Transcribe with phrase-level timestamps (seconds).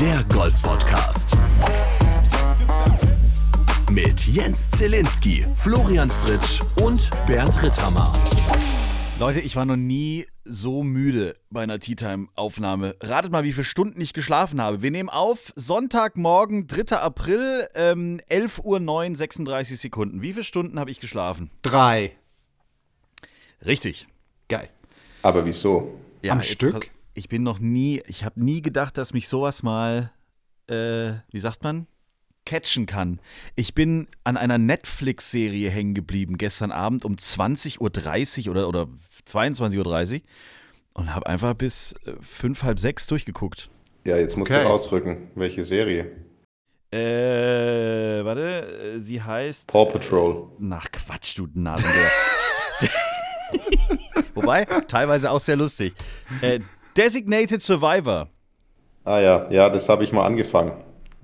[0.00, 1.36] der Golf Podcast.
[3.90, 8.10] Mit Jens Zielinski, Florian Fritsch und Bernd Ritthammer.
[9.18, 12.96] Leute, ich war noch nie so müde bei einer Tea Time Aufnahme.
[13.02, 14.80] Ratet mal, wie viele Stunden ich geschlafen habe.
[14.80, 16.96] Wir nehmen auf Sonntagmorgen, 3.
[16.96, 20.22] April, ähm, 11 Uhr 9, 36 Sekunden.
[20.22, 21.50] Wie viele Stunden habe ich geschlafen?
[21.60, 22.16] Drei.
[23.66, 24.06] Richtig.
[24.48, 24.70] Geil.
[25.20, 26.00] Aber wieso?
[26.22, 26.90] Ja, Am Stück?
[27.14, 30.12] Ich bin noch nie, ich habe nie gedacht, dass mich sowas mal,
[30.68, 31.86] äh, wie sagt man,
[32.46, 33.20] catchen kann.
[33.56, 38.86] Ich bin an einer Netflix-Serie hängen geblieben gestern Abend um 20.30 Uhr oder, oder
[39.26, 40.20] 22.30 Uhr
[40.94, 43.70] und habe einfach bis äh, fünf, halb sechs durchgeguckt.
[44.04, 44.62] Ja, jetzt musst Okay.
[44.62, 45.30] du ausrücken.
[45.34, 46.10] Welche Serie?
[46.92, 49.68] Äh, warte, äh, sie heißt.
[49.70, 50.48] Paw Patrol.
[50.58, 52.10] Nach Quatsch, du Nasenbär.
[54.34, 55.92] Wobei, teilweise auch sehr lustig.
[56.40, 56.60] Äh,
[56.96, 58.28] Designated Survivor.
[59.04, 60.72] Ah ja, ja, das habe ich mal angefangen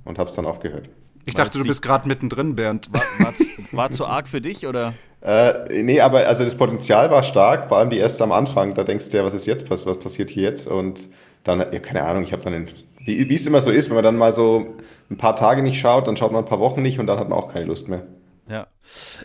[0.05, 0.89] und habe es dann aufgehört.
[1.25, 2.92] Ich dachte, du bist gerade mittendrin, Bernd.
[2.92, 3.33] War, war,
[3.72, 4.94] war zu arg für dich oder?
[5.20, 8.75] Äh, nee, aber also das Potenzial war stark, vor allem die erste am Anfang.
[8.75, 10.69] Da denkst du ja, was ist jetzt passiert, was passiert hier jetzt?
[10.69, 11.09] Und
[11.42, 12.69] dann, ja, keine Ahnung, ich habe dann, den,
[13.05, 14.77] wie wie es immer so ist, wenn man dann mal so
[15.11, 17.28] ein paar Tage nicht schaut, dann schaut man ein paar Wochen nicht und dann hat
[17.28, 18.06] man auch keine Lust mehr.
[18.48, 18.69] Ja.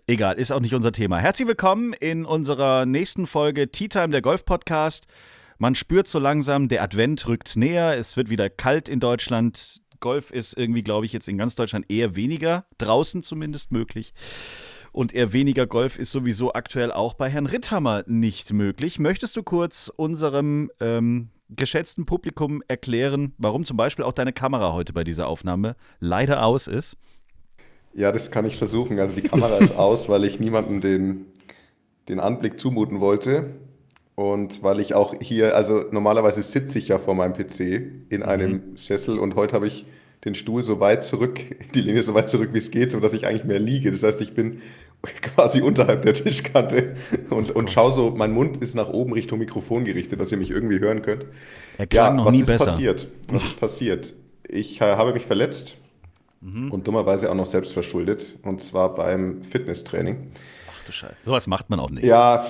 [0.07, 1.19] Egal, ist auch nicht unser Thema.
[1.19, 5.05] Herzlich willkommen in unserer nächsten Folge Tea Time, der Golf Podcast.
[5.61, 7.95] Man spürt so langsam, der Advent rückt näher.
[7.95, 9.83] Es wird wieder kalt in Deutschland.
[9.99, 14.15] Golf ist irgendwie, glaube ich, jetzt in ganz Deutschland eher weniger, draußen zumindest möglich.
[14.91, 18.97] Und eher weniger Golf ist sowieso aktuell auch bei Herrn Ritthammer nicht möglich.
[18.97, 24.93] Möchtest du kurz unserem ähm, geschätzten Publikum erklären, warum zum Beispiel auch deine Kamera heute
[24.93, 26.97] bei dieser Aufnahme leider aus ist?
[27.93, 28.97] Ja, das kann ich versuchen.
[28.97, 31.25] Also die Kamera ist aus, weil ich niemandem den,
[32.09, 33.53] den Anblick zumuten wollte.
[34.21, 38.77] Und weil ich auch hier, also normalerweise sitze ich ja vor meinem PC in einem
[38.77, 39.85] Sessel und heute habe ich
[40.25, 41.39] den Stuhl so weit zurück,
[41.73, 43.89] die Linie so weit zurück, wie es geht, sodass ich eigentlich mehr liege.
[43.89, 44.61] Das heißt, ich bin
[45.23, 46.93] quasi unterhalb der Tischkante
[47.31, 50.51] und, und schaue so, mein Mund ist nach oben Richtung Mikrofon gerichtet, dass ihr mich
[50.51, 51.25] irgendwie hören könnt.
[51.79, 52.65] Er klang noch was nie ist besser.
[52.65, 53.07] passiert?
[53.31, 54.13] Was ist passiert?
[54.47, 55.77] Ich äh, habe mich verletzt
[56.43, 56.71] Mhm.
[56.71, 58.37] und dummerweise auch noch selbst verschuldet.
[58.43, 60.17] Und zwar beim Fitnesstraining.
[60.81, 61.15] Ach du Scheiße.
[61.25, 62.03] Sowas macht man auch nicht.
[62.03, 62.47] Ja,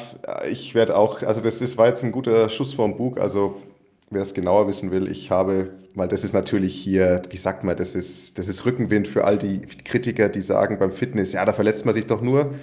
[0.50, 3.19] ich werde auch, also das ist, war jetzt ein guter Schuss vom Bug.
[3.19, 3.62] Also
[4.09, 7.75] wer es genauer wissen will, ich habe, weil das ist natürlich hier, wie sagt man,
[7.75, 11.53] das ist, das ist Rückenwind für all die Kritiker, die sagen beim Fitness, ja, da
[11.53, 12.53] verletzt man sich doch nur.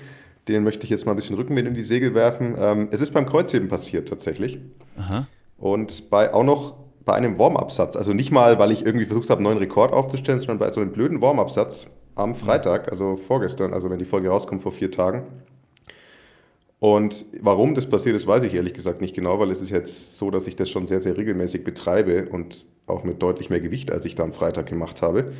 [0.46, 2.56] Denen möchte ich jetzt mal ein bisschen Rückenwind in die Segel werfen.
[2.58, 4.58] Ähm, es ist beim Kreuzheben passiert tatsächlich.
[4.96, 5.26] Aha.
[5.58, 6.74] Und bei auch noch
[7.04, 10.40] bei einem Warm-Up-Satz, also nicht mal, weil ich irgendwie versucht habe, einen neuen Rekord aufzustellen,
[10.40, 14.60] sondern bei so einem blöden Warm-Up-Satz am Freitag, also vorgestern, also wenn die Folge rauskommt
[14.60, 15.22] vor vier Tagen.
[16.80, 20.16] Und warum das passiert ist, weiß ich ehrlich gesagt nicht genau, weil es ist jetzt
[20.16, 23.90] so, dass ich das schon sehr, sehr regelmäßig betreibe und auch mit deutlich mehr Gewicht,
[23.90, 25.32] als ich da am Freitag gemacht habe.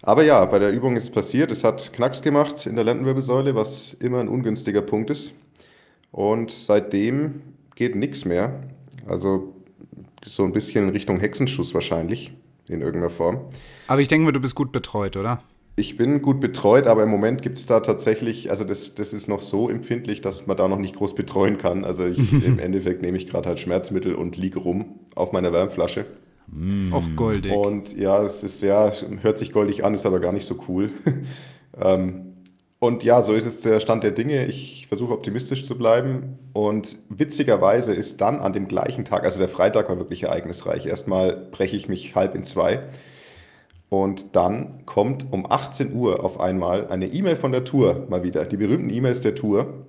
[0.00, 3.54] Aber ja, bei der Übung ist es passiert, es hat Knacks gemacht in der Lendenwirbelsäule,
[3.54, 5.34] was immer ein ungünstiger Punkt ist.
[6.10, 7.42] Und seitdem
[7.74, 8.62] geht nichts mehr.
[9.06, 9.54] Also
[10.24, 12.32] so ein bisschen in Richtung Hexenschuss wahrscheinlich,
[12.68, 13.40] in irgendeiner Form.
[13.88, 15.42] Aber ich denke mal, du bist gut betreut, oder?
[15.74, 19.26] Ich bin gut betreut, aber im Moment gibt es da tatsächlich, also das, das ist
[19.26, 21.84] noch so empfindlich, dass man da noch nicht groß betreuen kann.
[21.84, 26.04] Also ich, im Endeffekt nehme ich gerade halt Schmerzmittel und liege rum auf meiner Wärmflasche.
[26.92, 27.52] Auch goldig.
[27.52, 30.90] Und ja, es ist ja, hört sich goldig an, ist aber gar nicht so cool.
[31.80, 32.32] ähm,
[32.78, 34.44] und ja, so ist jetzt der Stand der Dinge.
[34.46, 36.38] Ich versuche optimistisch zu bleiben.
[36.52, 40.86] Und witzigerweise ist dann an dem gleichen Tag, also der Freitag war wirklich ereignisreich.
[40.86, 42.82] Erstmal breche ich mich halb in zwei.
[43.92, 48.46] Und dann kommt um 18 Uhr auf einmal eine E-Mail von der Tour mal wieder.
[48.46, 49.86] Die berühmten E-Mails der Tour.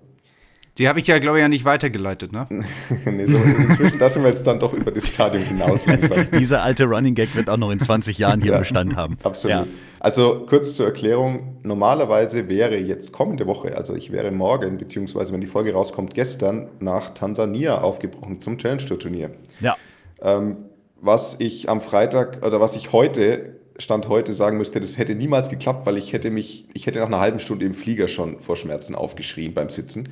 [0.77, 2.45] Die habe ich ja, glaube ich, ja nicht weitergeleitet, ne?
[3.05, 5.85] nee, so, inzwischen, sind wir jetzt dann doch über das Stadium hinaus.
[6.37, 9.17] Dieser alte Running Gag wird auch noch in 20 Jahren hier Ja, Bestand haben.
[9.23, 9.55] Absolut.
[9.55, 9.67] Ja.
[10.01, 15.39] Also kurz zur Erklärung, normalerweise wäre jetzt kommende Woche, also ich wäre morgen, beziehungsweise wenn
[15.39, 19.29] die Folge rauskommt, gestern nach Tansania aufgebrochen zum Challenge Tour Turnier.
[19.61, 19.77] ja.
[20.21, 20.57] Ähm,
[21.03, 25.49] was ich am Freitag oder was ich heute, Stand heute sagen müsste, das hätte niemals
[25.49, 28.55] geklappt, weil ich hätte mich, ich hätte nach einer halben Stunde im Flieger schon vor
[28.55, 30.09] Schmerzen aufgeschrien beim Sitzen.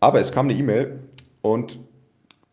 [0.00, 1.00] Aber es kam eine E-Mail
[1.42, 1.78] und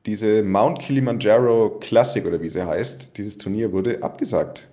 [0.05, 4.69] diese Mount Kilimanjaro Classic oder wie sie heißt, dieses Turnier wurde abgesagt.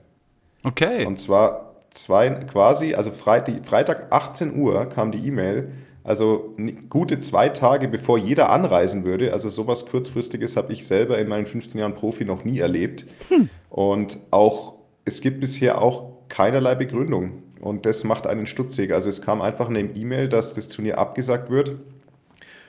[0.64, 1.06] Okay.
[1.06, 5.72] Und zwar zwei, quasi, also Freitag, Freitag 18 Uhr kam die E-Mail,
[6.04, 6.56] also
[6.90, 9.32] gute zwei Tage bevor jeder anreisen würde.
[9.32, 13.06] Also sowas kurzfristiges habe ich selber in meinen 15 Jahren Profi noch nie erlebt.
[13.70, 14.71] Und auch,
[15.04, 17.42] es gibt bisher auch keinerlei Begründung.
[17.60, 18.92] Und das macht einen stutzig.
[18.92, 21.76] Also es kam einfach eine E-Mail, dass das Turnier abgesagt wird.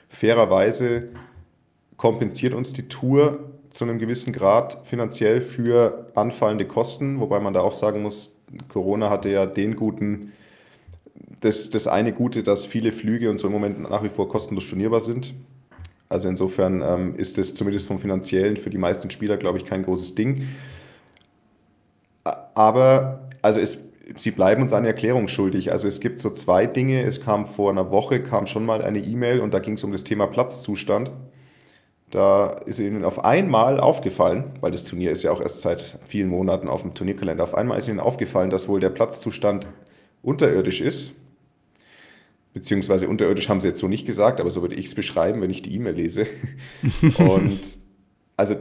[0.08, 1.08] Fairerweise
[1.96, 7.60] kompensiert uns die Tour zu einem gewissen Grad finanziell für anfallende Kosten, wobei man da
[7.60, 8.32] auch sagen muss,
[8.68, 10.32] Corona hatte ja den guten,
[11.40, 14.62] das, das eine Gute, dass viele Flüge und so im Moment nach wie vor kostenlos
[14.64, 15.34] stornierbar sind.
[16.08, 19.82] Also insofern ähm, ist es zumindest vom finanziellen für die meisten Spieler, glaube ich, kein
[19.82, 20.46] großes Ding.
[22.24, 23.78] Aber also es,
[24.16, 25.72] sie bleiben uns eine Erklärung schuldig.
[25.72, 27.02] Also es gibt so zwei Dinge.
[27.02, 29.92] Es kam vor einer Woche, kam schon mal eine E-Mail und da ging es um
[29.92, 31.10] das Thema Platzzustand.
[32.10, 36.28] Da ist ihnen auf einmal aufgefallen, weil das Turnier ist ja auch erst seit vielen
[36.28, 39.66] Monaten auf dem Turnierkalender, auf einmal ist ihnen aufgefallen, dass wohl der Platzzustand
[40.22, 41.12] unterirdisch ist.
[42.52, 45.50] Beziehungsweise unterirdisch haben sie jetzt so nicht gesagt, aber so würde ich es beschreiben, wenn
[45.50, 46.26] ich die E-Mail lese.
[47.18, 47.58] Und
[48.36, 48.54] also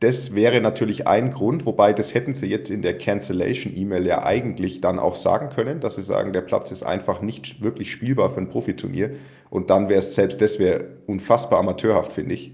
[0.00, 4.82] das wäre natürlich ein Grund, wobei das hätten sie jetzt in der Cancellation-E-Mail ja eigentlich
[4.82, 8.40] dann auch sagen können, dass sie sagen, der Platz ist einfach nicht wirklich spielbar für
[8.40, 9.12] ein Profiturnier.
[9.48, 12.52] Und dann wäre es selbst, das wäre unfassbar amateurhaft, finde ich.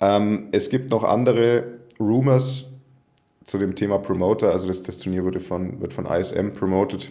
[0.00, 1.64] Ähm, es gibt noch andere
[1.98, 2.70] Rumors
[3.44, 4.52] zu dem Thema Promoter.
[4.52, 7.10] Also das, das Turnier wurde von, wird von ISM promoted.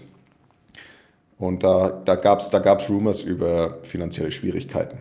[1.37, 4.97] Und da, da gab es da gab's Rumors über finanzielle Schwierigkeiten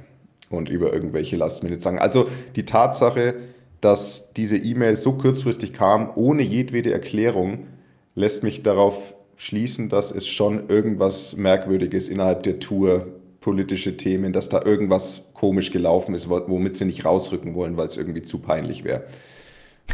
[0.51, 1.99] und über irgendwelche Last-Minute-Sachen.
[1.99, 3.35] Also die Tatsache,
[3.81, 7.67] dass diese E-Mail so kurzfristig kam, ohne jedwede Erklärung,
[8.15, 13.07] lässt mich darauf schließen, dass es schon irgendwas Merkwürdiges innerhalb der Tour
[13.41, 17.97] politische Themen, dass da irgendwas komisch gelaufen ist, womit sie nicht rausrücken wollen, weil es
[17.97, 19.05] irgendwie zu peinlich wäre.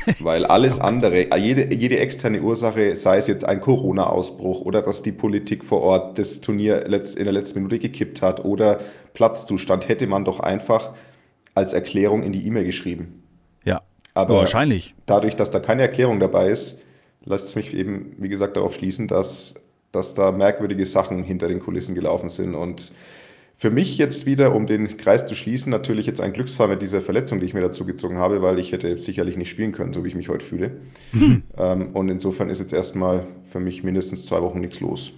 [0.19, 5.13] Weil alles andere, jede, jede externe Ursache, sei es jetzt ein Corona-Ausbruch oder dass die
[5.13, 8.81] Politik vor Ort das Turnier in der letzten Minute gekippt hat oder
[9.13, 10.95] Platzzustand, hätte man doch einfach
[11.55, 13.24] als Erklärung in die E-Mail geschrieben.
[13.65, 13.83] Ja,
[14.15, 14.95] aber wahrscheinlich.
[15.07, 16.81] Dadurch, dass da keine Erklärung dabei ist,
[17.25, 19.55] lässt es mich eben, wie gesagt, darauf schließen, dass,
[19.93, 22.93] dass da merkwürdige Sachen hinter den Kulissen gelaufen sind und
[23.57, 27.01] für mich jetzt wieder, um den Kreis zu schließen, natürlich jetzt ein Glücksfall mit dieser
[27.01, 30.05] Verletzung, die ich mir dazu gezogen habe, weil ich hätte sicherlich nicht spielen können, so
[30.05, 30.73] wie ich mich heute fühle.
[31.13, 31.43] Mhm.
[31.57, 35.13] Ähm, und insofern ist jetzt erstmal für mich mindestens zwei Wochen nichts los.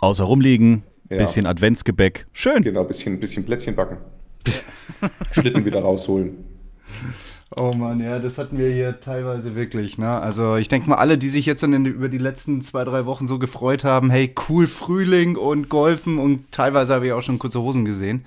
[0.00, 1.18] Außer rumliegen, ja.
[1.18, 2.26] bisschen Adventsgebäck.
[2.32, 2.62] Schön.
[2.62, 3.98] Genau, bisschen, bisschen Plätzchen backen.
[5.32, 6.53] Schlitten wieder rausholen.
[7.56, 10.10] Oh Mann, ja, das hatten wir hier teilweise wirklich, ne?
[10.10, 13.28] Also ich denke mal, alle, die sich jetzt in, über die letzten zwei, drei Wochen
[13.28, 17.60] so gefreut haben, hey, cool Frühling und Golfen und teilweise habe ich auch schon kurze
[17.60, 18.24] Hosen gesehen.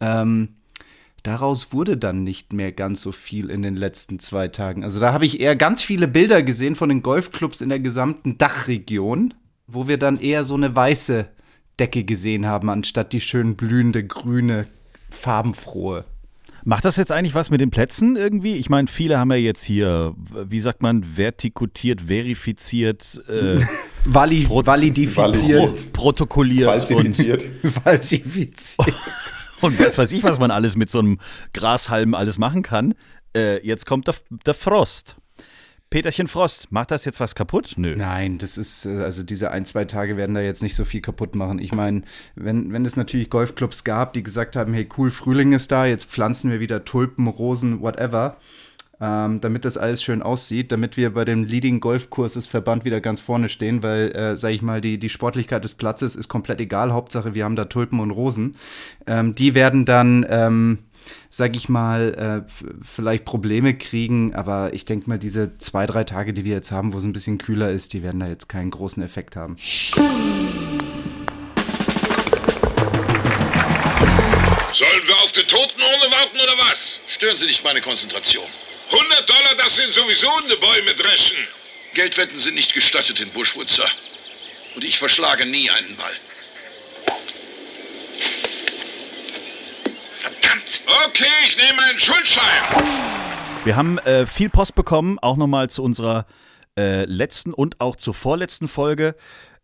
[0.00, 0.48] Ähm,
[1.22, 4.84] daraus wurde dann nicht mehr ganz so viel in den letzten zwei Tagen.
[4.84, 8.38] Also da habe ich eher ganz viele Bilder gesehen von den Golfclubs in der gesamten
[8.38, 9.34] Dachregion,
[9.66, 11.26] wo wir dann eher so eine weiße
[11.78, 14.66] Decke gesehen haben, anstatt die schön blühende, grüne,
[15.10, 16.06] farbenfrohe.
[16.64, 18.56] Macht das jetzt eigentlich was mit den Plätzen irgendwie?
[18.56, 23.58] Ich meine, viele haben ja jetzt hier, wie sagt man, vertikutiert, verifiziert, äh,
[24.04, 27.44] Vali validifiziert, protokolliert, falsifiziert.
[27.84, 28.88] falsifiziert.
[29.60, 31.18] und was weiß ich, was man alles mit so einem
[31.52, 32.94] Grashalm alles machen kann.
[33.34, 34.14] Äh, jetzt kommt der,
[34.46, 35.16] der Frost.
[35.92, 37.74] Peterchen Frost, macht das jetzt was kaputt?
[37.76, 37.94] Nö.
[37.96, 41.00] Nein, das ist, äh, also diese ein, zwei Tage werden da jetzt nicht so viel
[41.00, 41.58] kaputt machen.
[41.58, 42.02] Ich meine,
[42.34, 46.06] wenn, wenn es natürlich Golfclubs gab, die gesagt haben, hey cool, Frühling ist da, jetzt
[46.06, 48.38] pflanzen wir wieder Tulpen, Rosen, whatever,
[49.00, 53.20] ähm, damit das alles schön aussieht, damit wir bei dem Leading Golfkurses Verband wieder ganz
[53.20, 56.92] vorne stehen, weil, äh, sage ich mal, die, die Sportlichkeit des Platzes ist komplett egal.
[56.92, 58.56] Hauptsache, wir haben da Tulpen und Rosen.
[59.06, 60.78] Ähm, die werden dann ähm,
[61.34, 66.34] sag ich mal, äh, vielleicht Probleme kriegen, aber ich denke mal, diese zwei, drei Tage,
[66.34, 68.70] die wir jetzt haben, wo es ein bisschen kühler ist, die werden da jetzt keinen
[68.70, 69.56] großen Effekt haben.
[69.56, 70.04] Sollen
[75.06, 77.00] wir auf die Totenurne warten oder was?
[77.06, 78.46] Stören Sie nicht meine Konzentration.
[78.90, 81.38] 100 Dollar, das sind sowieso in Bäume dreschen.
[81.94, 83.88] Geldwetten sind nicht gestattet in Bushwood, Sir.
[84.74, 86.12] Und ich verschlage nie einen Ball.
[90.22, 90.84] Verdammt!
[91.08, 92.44] Okay, ich nehme einen Schuldschein.
[93.64, 96.26] Wir haben äh, viel Post bekommen, auch nochmal zu unserer
[96.78, 99.16] äh, letzten und auch zur vorletzten Folge.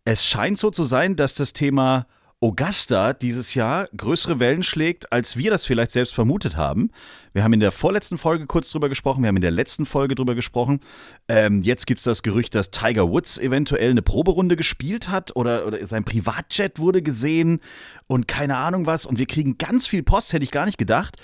[0.03, 2.07] Es scheint so zu sein, dass das Thema
[2.41, 6.89] Augusta dieses Jahr größere Wellen schlägt, als wir das vielleicht selbst vermutet haben.
[7.33, 10.15] Wir haben in der vorletzten Folge kurz drüber gesprochen, wir haben in der letzten Folge
[10.15, 10.79] drüber gesprochen.
[11.27, 15.67] Ähm, jetzt gibt es das Gerücht, dass Tiger Woods eventuell eine Proberunde gespielt hat oder,
[15.67, 17.59] oder sein Privatjet wurde gesehen
[18.07, 19.05] und keine Ahnung was.
[19.05, 21.17] Und wir kriegen ganz viel Post, hätte ich gar nicht gedacht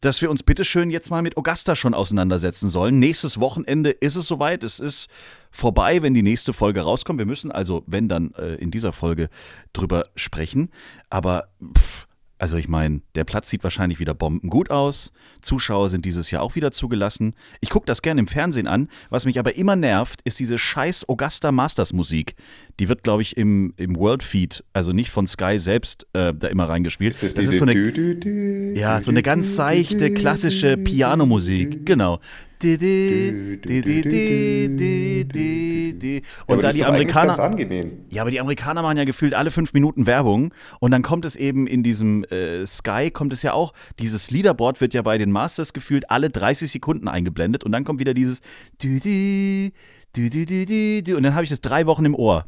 [0.00, 2.98] dass wir uns bitteschön jetzt mal mit Augusta schon auseinandersetzen sollen.
[2.98, 4.64] Nächstes Wochenende ist es soweit.
[4.64, 5.08] Es ist
[5.50, 7.18] vorbei, wenn die nächste Folge rauskommt.
[7.18, 9.28] Wir müssen also, wenn dann, äh, in dieser Folge
[9.72, 10.70] drüber sprechen.
[11.10, 12.08] Aber pff,
[12.40, 15.12] Also ich meine, der Platz sieht wahrscheinlich wieder bombengut aus.
[15.42, 17.34] Zuschauer sind dieses Jahr auch wieder zugelassen.
[17.60, 18.88] Ich gucke das gerne im Fernsehen an.
[19.10, 22.34] Was mich aber immer nervt, ist diese scheiß Augusta Masters Musik.
[22.78, 26.48] Die wird, glaube ich, im, im World Feed, also nicht von Sky selbst, äh, da
[26.48, 27.12] immer reingespielt.
[27.12, 30.78] Ist das, das ist so eine, Dü- Dü- Dü- ja, so eine ganz seichte, klassische
[30.78, 31.84] Pianomusik.
[31.84, 32.20] Genau.
[32.62, 35.26] Di, di, di,
[35.94, 36.16] di.
[36.16, 37.26] Ja, Und aber da die Amerikaner.
[37.28, 38.04] ganz angenehm.
[38.08, 41.36] Ja, aber die Amerikaner machen ja gefühlt alle fünf Minuten Werbung und dann kommt es
[41.36, 45.30] eben in diesem äh, Sky, kommt es ja auch, dieses Leaderboard wird ja bei den
[45.30, 48.40] Masters gefühlt alle 30 Sekunden eingeblendet und dann kommt wieder dieses
[48.82, 49.72] und
[51.22, 52.46] dann habe ich das drei Wochen im Ohr.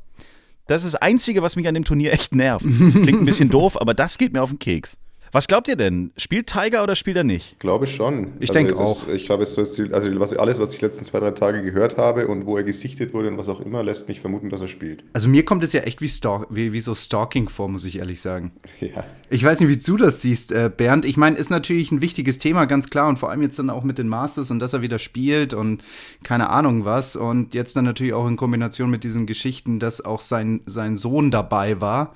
[0.67, 2.65] Das ist das Einzige, was mich an dem Turnier echt nervt.
[2.65, 4.97] Klingt ein bisschen doof, aber das geht mir auf den Keks.
[5.35, 6.13] Was glaubt ihr denn?
[6.19, 7.59] Spielt Tiger oder spielt er nicht?
[7.59, 8.35] Glaube schon.
[8.39, 9.09] Ich denke das auch.
[9.09, 11.97] Ist, ich glaube, ist also was, alles, was ich die letzten zwei, drei Tage gehört
[11.97, 14.69] habe und wo er gesichtet wurde und was auch immer, lässt mich vermuten, dass er
[14.69, 15.05] spielt.
[15.15, 17.99] Also mir kommt es ja echt wie, Stalk, wie, wie so Stalking vor, muss ich
[17.99, 18.53] ehrlich sagen.
[18.81, 19.05] Ja.
[19.31, 21.07] Ich weiß nicht, wie du das siehst, äh, Bernd.
[21.07, 23.09] Ich meine, ist natürlich ein wichtiges Thema, ganz klar.
[23.09, 25.83] Und vor allem jetzt dann auch mit den Masters und dass er wieder spielt und
[26.25, 27.17] keine Ahnung was.
[27.17, 31.31] Und jetzt dann natürlich auch in Kombination mit diesen Geschichten, dass auch sein, sein Sohn
[31.31, 32.13] dabei war.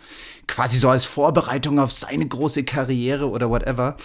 [0.46, 3.96] Quasi so als Vorbereitung auf seine große Karriere oder whatever.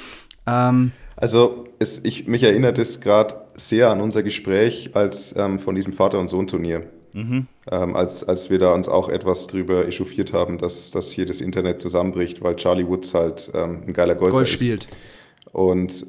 [0.48, 5.76] Ähm, Also es, ich, mich erinnert es gerade sehr an unser Gespräch als ähm, von
[5.76, 6.84] diesem Vater- und Sohn-Turnier.
[7.14, 11.42] Ähm, als, als wir da uns auch etwas drüber echauffiert haben, dass, dass hier das
[11.42, 14.54] Internet zusammenbricht, weil Charlie Woods halt ähm, ein geiler Golfer Golf ist.
[14.56, 14.88] spielt.
[15.52, 16.06] Und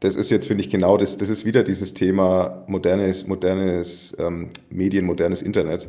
[0.00, 4.48] das ist jetzt, finde ich, genau das, das ist wieder dieses Thema modernes, modernes ähm,
[4.70, 5.88] Medien, modernes Internet,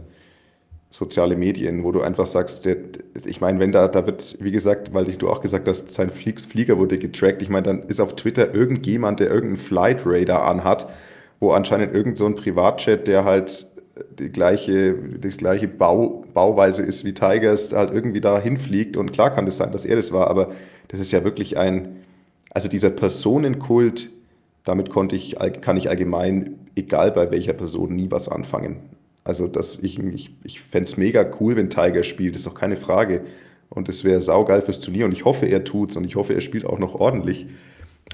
[0.91, 2.75] soziale Medien, wo du einfach sagst, der,
[3.25, 6.41] ich meine, wenn da, da wird, wie gesagt, weil du auch gesagt hast, sein Flieg,
[6.41, 10.88] Flieger wurde getrackt, ich meine, dann ist auf Twitter irgendjemand, der irgendeinen Flight Radar anhat,
[11.39, 13.67] wo anscheinend irgend so ein Privatjet, der halt
[14.19, 19.33] die gleiche, das gleiche Bau, Bauweise ist wie Tigers, halt irgendwie da hinfliegt und klar
[19.33, 20.51] kann das sein, dass er das war, aber
[20.89, 21.98] das ist ja wirklich ein,
[22.51, 24.10] also dieser Personenkult,
[24.65, 28.77] damit konnte ich, kann ich allgemein, egal bei welcher Person, nie was anfangen.
[29.24, 32.78] Also das, ich, ich, ich fände es mega cool, wenn Tiger spielt, ist doch keine
[32.78, 33.24] Frage.
[33.70, 36.42] Und es wäre saugeil fürs Turnier und ich hoffe, er tut's und ich hoffe, er
[36.42, 37.48] spielt auch noch ordentlich.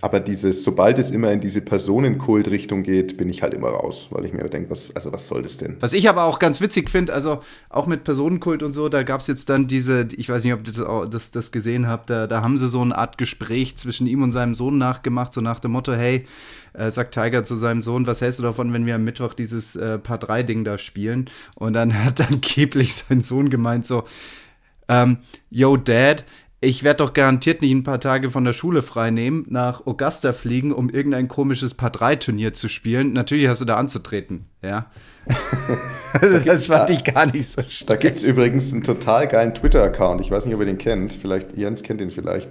[0.01, 4.25] Aber dieses, sobald es immer in diese Personenkult-Richtung geht, bin ich halt immer raus, weil
[4.25, 5.77] ich mir denke, was, also was soll das denn?
[5.79, 7.39] Was ich aber auch ganz witzig finde, also
[7.69, 10.59] auch mit Personenkult und so, da gab es jetzt dann diese, ich weiß nicht, ob
[10.59, 13.75] ihr das, auch- das, das gesehen habt, da, da haben sie so eine Art Gespräch
[13.77, 16.25] zwischen ihm und seinem Sohn nachgemacht, so nach dem Motto, hey,
[16.73, 19.75] äh, sagt Tiger zu seinem Sohn, was hältst du davon, wenn wir am Mittwoch dieses
[19.75, 21.25] äh, Paar 3 Ding da spielen?
[21.55, 24.03] Und dann hat angeblich sein Sohn gemeint so,
[24.89, 25.17] ähm,
[25.49, 26.23] yo Dad,
[26.59, 30.71] ich werde doch garantiert nicht ein paar Tage von der Schule freinehmen, nach Augusta fliegen,
[30.71, 33.13] um irgendein komisches Paar 3 Turnier zu spielen.
[33.13, 34.87] Natürlich hast du da anzutreten, ja.
[36.45, 37.99] das fand ich gar nicht so Da stark.
[37.99, 40.21] gibt es übrigens einen total geilen Twitter-Account.
[40.21, 41.13] Ich weiß nicht, ob ihr den kennt.
[41.13, 42.49] Vielleicht, Jens kennt ihn vielleicht.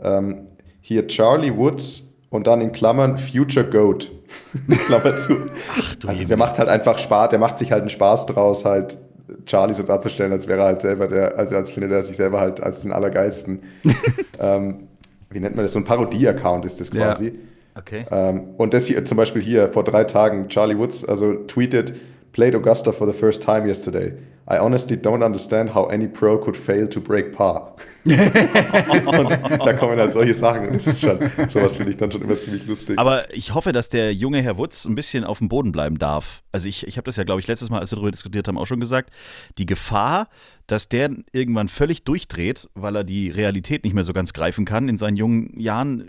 [0.00, 0.46] Ähm,
[0.80, 4.12] hier Charlie Woods und dann in Klammern Future Goat.
[4.86, 5.36] Klammer zu.
[5.78, 8.64] Ach, du also der macht halt einfach Spaß, der macht sich halt einen Spaß draus,
[8.66, 8.98] halt
[9.46, 12.40] Charlie so darzustellen, als wäre er halt selber der, also als findet er sich selber
[12.40, 13.60] halt als den Allergeisten.
[14.40, 14.88] ähm,
[15.30, 15.72] wie nennt man das?
[15.72, 17.06] So ein Parodie-Account ist das Ja.
[17.06, 17.38] quasi.
[17.74, 18.06] Okay.
[18.10, 21.94] Ähm, und das hier zum Beispiel hier vor drei Tagen, Charlie Woods, also tweetet,
[22.38, 24.12] played Augusta for the first time yesterday.
[24.48, 27.74] I honestly don't understand how any pro could fail to break par.
[28.04, 28.16] und
[29.66, 31.18] da kommen halt solche Sachen und das ist schon,
[31.48, 32.96] sowas finde ich dann schon immer ziemlich lustig.
[32.96, 36.44] Aber ich hoffe, dass der junge Herr Wutz ein bisschen auf dem Boden bleiben darf.
[36.52, 38.56] Also ich, ich habe das ja, glaube ich, letztes Mal, als wir darüber diskutiert haben,
[38.56, 39.10] auch schon gesagt.
[39.58, 40.28] Die Gefahr,
[40.68, 44.88] dass der irgendwann völlig durchdreht, weil er die Realität nicht mehr so ganz greifen kann
[44.88, 46.08] in seinen jungen Jahren,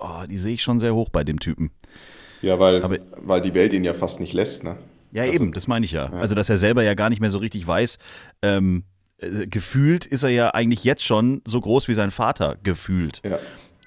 [0.00, 1.72] oh, die sehe ich schon sehr hoch bei dem Typen.
[2.40, 4.76] ja, weil, aber- weil die Welt ihn ja fast nicht lässt, ne?
[5.12, 6.06] Ja, Also- eben, das meine ich ja.
[6.10, 7.98] Also, dass er selber ja gar nicht mehr so richtig weiß,
[8.42, 8.84] ähm,
[9.18, 13.20] äh, gefühlt ist er ja eigentlich jetzt schon so groß wie sein Vater, gefühlt.
[13.24, 13.38] Ja.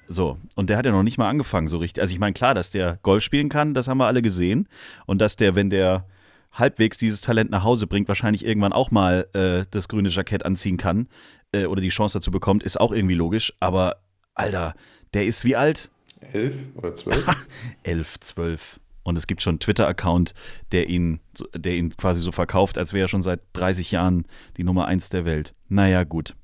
[0.07, 2.01] So, und der hat ja noch nicht mal angefangen so richtig.
[2.01, 4.67] Also ich meine, klar, dass der Golf spielen kann, das haben wir alle gesehen.
[5.05, 6.05] Und dass der, wenn der
[6.51, 10.75] halbwegs dieses Talent nach Hause bringt, wahrscheinlich irgendwann auch mal äh, das grüne Jackett anziehen
[10.75, 11.07] kann
[11.53, 13.53] äh, oder die Chance dazu bekommt, ist auch irgendwie logisch.
[13.61, 13.97] Aber,
[14.33, 14.73] Alter,
[15.13, 15.89] der ist wie alt?
[16.33, 17.25] Elf oder zwölf?
[17.83, 18.81] elf, zwölf.
[19.03, 20.34] Und es gibt schon einen Twitter-Account,
[20.72, 21.20] der ihn,
[21.55, 24.25] der ihn quasi so verkauft, als wäre er schon seit 30 Jahren
[24.58, 25.53] die Nummer eins der Welt.
[25.70, 26.36] Naja, gut.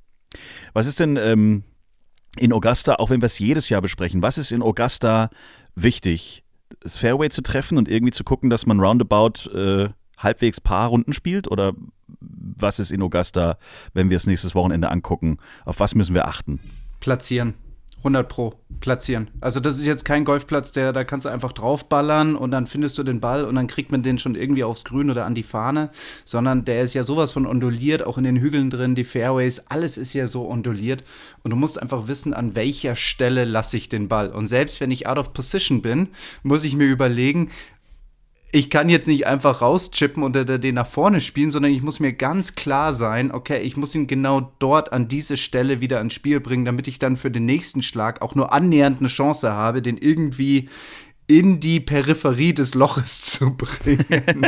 [0.73, 1.63] Was ist denn ähm,
[2.37, 5.29] in Augusta, auch wenn wir es jedes Jahr besprechen, was ist in Augusta
[5.75, 6.43] wichtig?
[6.81, 11.13] Das Fairway zu treffen und irgendwie zu gucken, dass man roundabout äh, halbwegs paar Runden
[11.13, 11.49] spielt?
[11.49, 11.73] Oder
[12.19, 13.57] was ist in Augusta,
[13.93, 15.37] wenn wir es nächstes Wochenende angucken?
[15.65, 16.59] Auf was müssen wir achten?
[16.99, 17.53] Platzieren.
[17.99, 19.29] 100 Pro platzieren.
[19.41, 22.97] Also das ist jetzt kein Golfplatz, der da kannst du einfach draufballern und dann findest
[22.97, 25.43] du den Ball und dann kriegt man den schon irgendwie aufs Grün oder an die
[25.43, 25.89] Fahne,
[26.23, 29.97] sondern der ist ja sowas von onduliert, auch in den Hügeln drin, die Fairways, alles
[29.97, 31.03] ist ja so onduliert
[31.43, 34.29] und du musst einfach wissen, an welcher Stelle lasse ich den Ball.
[34.29, 36.09] Und selbst wenn ich out of position bin,
[36.43, 37.49] muss ich mir überlegen,
[38.51, 42.13] ich kann jetzt nicht einfach rauschippen und den nach vorne spielen, sondern ich muss mir
[42.13, 46.39] ganz klar sein, okay, ich muss ihn genau dort an diese Stelle wieder ins Spiel
[46.39, 49.97] bringen, damit ich dann für den nächsten Schlag auch nur annähernd eine Chance habe, den
[49.97, 50.69] irgendwie
[51.27, 54.47] in die Peripherie des Loches zu bringen.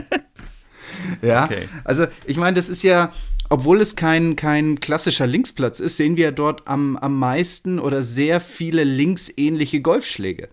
[1.21, 1.67] ja, okay.
[1.83, 3.11] also ich meine, das ist ja,
[3.49, 8.39] obwohl es kein, kein klassischer Linksplatz ist, sehen wir dort am, am meisten oder sehr
[8.39, 10.47] viele linksähnliche Golfschläge.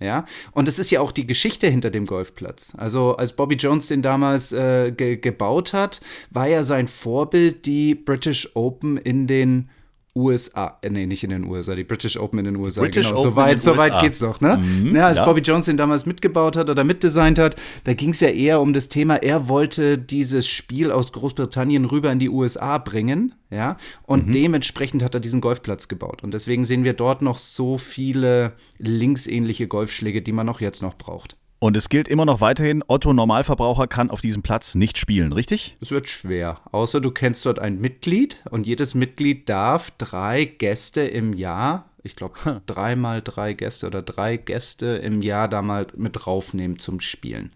[0.00, 2.72] Ja, und das ist ja auch die Geschichte hinter dem Golfplatz.
[2.76, 7.94] Also, als Bobby Jones den damals äh, ge gebaut hat, war ja sein Vorbild die
[7.94, 9.68] British Open in den
[10.14, 12.80] USA, äh, nee, nicht in den USA, die British Open in den USA.
[12.80, 14.00] British genau, Open soweit, in den soweit USA.
[14.02, 14.58] geht's noch, ne?
[14.58, 15.24] Mhm, ja, als ja.
[15.24, 18.72] Bobby Jones den damals mitgebaut hat oder mitdesignt hat, da ging es ja eher um
[18.72, 24.26] das Thema, er wollte dieses Spiel aus Großbritannien rüber in die USA bringen, ja, und
[24.28, 24.32] Mhm.
[24.32, 26.22] dementsprechend hat er diesen Golfplatz gebaut.
[26.22, 30.94] Und deswegen sehen wir dort noch so viele linksähnliche Golfschläge, die man noch jetzt noch
[30.94, 31.36] braucht.
[31.62, 35.76] Und es gilt immer noch weiterhin, Otto Normalverbraucher kann auf diesem Platz nicht spielen, richtig?
[35.82, 41.02] Es wird schwer, außer du kennst dort ein Mitglied und jedes Mitglied darf drei Gäste
[41.02, 46.12] im Jahr, ich glaube dreimal drei Gäste oder drei Gäste im Jahr da mal mit
[46.14, 47.50] draufnehmen zum Spielen.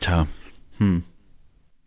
[0.00, 0.26] Tja.
[0.78, 1.04] Hm.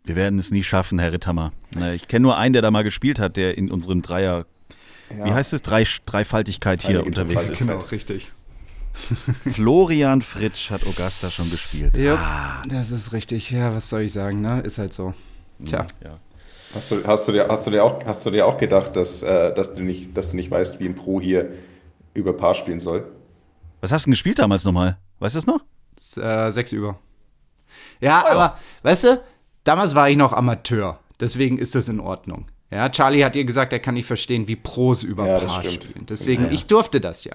[0.04, 1.52] Wir werden es nie schaffen, Herr Ritthammer.
[1.74, 4.46] Na, Ich kenne nur einen, der da mal gespielt hat, der in unserem Dreier.
[5.08, 5.62] Wie heißt es?
[5.62, 7.60] Drei, Dreifaltigkeit hier Heilige unterwegs ist.
[7.60, 7.90] Dreifaltigkeit.
[7.90, 8.32] richtig.
[9.52, 11.96] Florian Fritsch hat Augusta schon gespielt.
[11.96, 13.50] Ja, das ist richtig.
[13.50, 14.60] Ja, was soll ich sagen, ne?
[14.60, 15.14] Ist halt so.
[15.64, 15.86] Tja.
[16.02, 16.18] Ja.
[16.74, 19.22] Hast du, hast, du dir, hast, du dir auch, hast du dir auch gedacht, dass,
[19.22, 21.50] äh, dass, du nicht, dass du nicht weißt, wie ein Pro hier
[22.14, 23.04] über Paar spielen soll?
[23.80, 24.96] Was hast du denn gespielt damals nochmal?
[25.18, 25.60] Weißt du es noch?
[25.98, 26.98] S- Äh, sechs über.
[28.00, 29.20] Ja, aber, weißt du,
[29.64, 30.98] damals war ich noch Amateur.
[31.18, 32.46] Deswegen ist das in Ordnung.
[32.70, 35.64] Ja, Charlie hat ihr gesagt, er kann nicht verstehen, wie Pros über Ja, das Paar
[35.64, 36.06] spielen.
[36.08, 36.54] Deswegen, Ja, ja.
[36.54, 37.34] ich durfte das ja.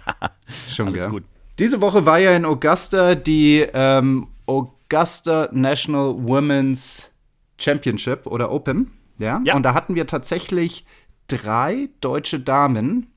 [0.70, 1.12] Schon, Alles gell?
[1.12, 1.24] gut.
[1.58, 7.10] Diese Woche war ja in Augusta die ähm, Augusta National Women's
[7.58, 8.90] Championship oder Open.
[9.18, 9.40] Ja?
[9.44, 9.54] Ja.
[9.54, 10.84] Und da hatten wir tatsächlich
[11.28, 13.10] drei deutsche Damen,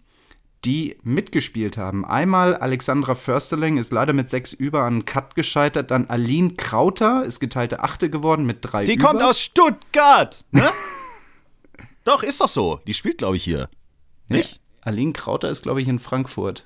[0.66, 2.06] die mitgespielt haben.
[2.06, 5.92] Einmal Alexandra Försterling ist leider mit sechs über an Cut gescheitert.
[5.92, 9.08] Dann Aline Krauter ist geteilte Achte geworden mit drei Die über.
[9.08, 10.44] kommt aus Stuttgart!
[10.52, 10.70] Ne?
[12.04, 12.80] doch, ist doch so.
[12.86, 13.70] Die spielt, glaube ich, hier.
[14.28, 14.60] Nicht?
[14.82, 16.66] Aline Krauter ist, glaube ich, in Frankfurt.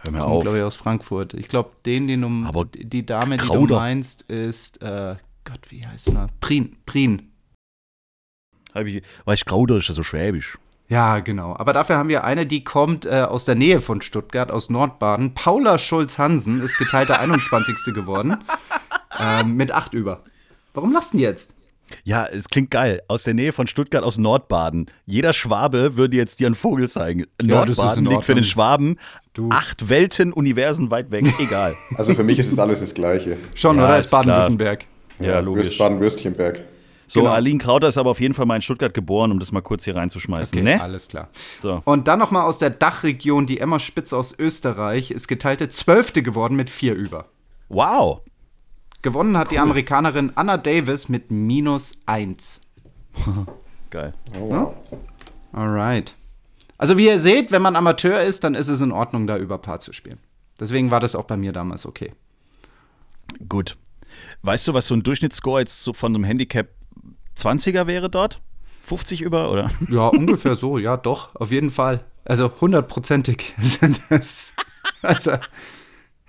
[0.00, 0.42] Hör mir auf.
[0.42, 1.34] glaube ich, aus Frankfurt.
[1.34, 5.86] Ich glaube, den, den du, Aber die Dame, die du meinst, ist, äh, Gott, wie
[5.86, 6.26] heißt sie?
[6.40, 7.32] Prin, Prin.
[8.74, 10.58] Hab ich, weiß Grauder ist ja so schwäbisch.
[10.88, 11.56] Ja, genau.
[11.56, 15.34] Aber dafür haben wir eine, die kommt äh, aus der Nähe von Stuttgart, aus Nordbaden.
[15.34, 17.94] Paula Schulz-Hansen ist geteilte 21.
[17.94, 18.36] geworden.
[19.18, 20.22] ähm, mit 8 über.
[20.74, 21.55] Warum du denn jetzt?
[22.04, 23.00] Ja, es klingt geil.
[23.08, 24.86] Aus der Nähe von Stuttgart, aus Nordbaden.
[25.06, 27.24] Jeder Schwabe würde jetzt dir einen Vogel zeigen.
[27.40, 28.44] Ja, Nordbaden liegt für den.
[28.44, 28.96] Schwaben
[29.50, 31.26] acht Welten, Universen weit weg.
[31.40, 31.74] Egal.
[31.96, 33.36] Also für mich ist es alles das Gleiche.
[33.54, 33.98] Schon, Ja, oder?
[33.98, 34.86] ist Ist Baden-Württemberg.
[35.20, 36.60] ja, Würst- Baden-Würstchenberg.
[37.08, 37.32] So, Genau.
[37.34, 39.84] Aline Krauter ist aber auf jeden Fall mal in Stuttgart geboren, um das mal kurz
[39.84, 40.60] hier reinzuschmeißen.
[40.64, 40.82] ne?
[40.82, 41.28] alles klar.
[41.60, 41.80] So.
[41.84, 46.14] Und dann nochmal aus der Dachregion, die Emma Spitz aus Österreich ist geteilte 12.
[46.14, 47.26] geworden mit 4 über.
[47.68, 48.22] Wow.
[49.06, 52.60] Gewonnen hat die Amerikanerin Anna Davis mit minus 1.
[53.90, 54.12] Geil.
[54.36, 54.74] Oh, wow.
[55.52, 56.16] Alright.
[56.76, 59.58] Also wie ihr seht, wenn man Amateur ist, dann ist es in Ordnung, da über
[59.58, 60.18] Paar zu spielen.
[60.58, 62.14] Deswegen war das auch bei mir damals okay.
[63.48, 63.76] Gut.
[64.42, 66.66] Weißt du, was so ein Durchschnittsscore jetzt so von einem Handicap
[67.38, 68.40] 20er wäre dort?
[68.86, 69.70] 50 über, oder?
[69.88, 72.04] Ja, ungefähr so, ja, doch, auf jeden Fall.
[72.24, 74.52] Also hundertprozentig sind das.
[75.00, 75.38] Also,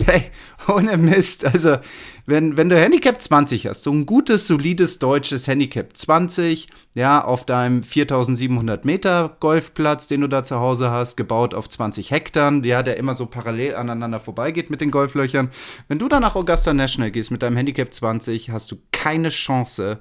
[0.07, 0.23] hey,
[0.67, 1.45] ohne Mist.
[1.45, 1.77] Also,
[2.25, 7.45] wenn, wenn du Handicap 20 hast, so ein gutes, solides deutsches Handicap 20, ja, auf
[7.45, 12.83] deinem 4700 Meter Golfplatz, den du da zu Hause hast, gebaut auf 20 Hektar, ja,
[12.83, 15.49] der immer so parallel aneinander vorbeigeht mit den Golflöchern.
[15.87, 19.99] Wenn du dann nach Augusta National gehst mit deinem Handicap 20, hast du keine Chance,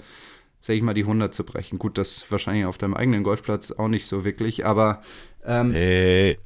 [0.61, 1.79] sag ich mal, die 100 zu brechen.
[1.79, 5.03] Gut, das wahrscheinlich auf deinem eigenen Golfplatz auch nicht so wirklich, aber
[5.45, 6.39] ähm, Hey.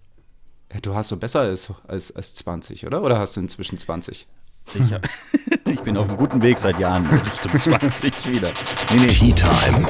[0.72, 3.02] Ja, du hast so besser als, als, als 20, oder?
[3.02, 4.26] Oder hast du inzwischen 20?
[4.74, 5.08] Ich, hab-
[5.68, 8.50] ich bin auf einem guten Weg seit Jahren Richtung 20 wieder.
[8.92, 9.06] Nee, nee.
[9.08, 9.88] Tea Time.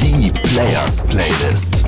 [0.00, 1.84] Die Players Playlist.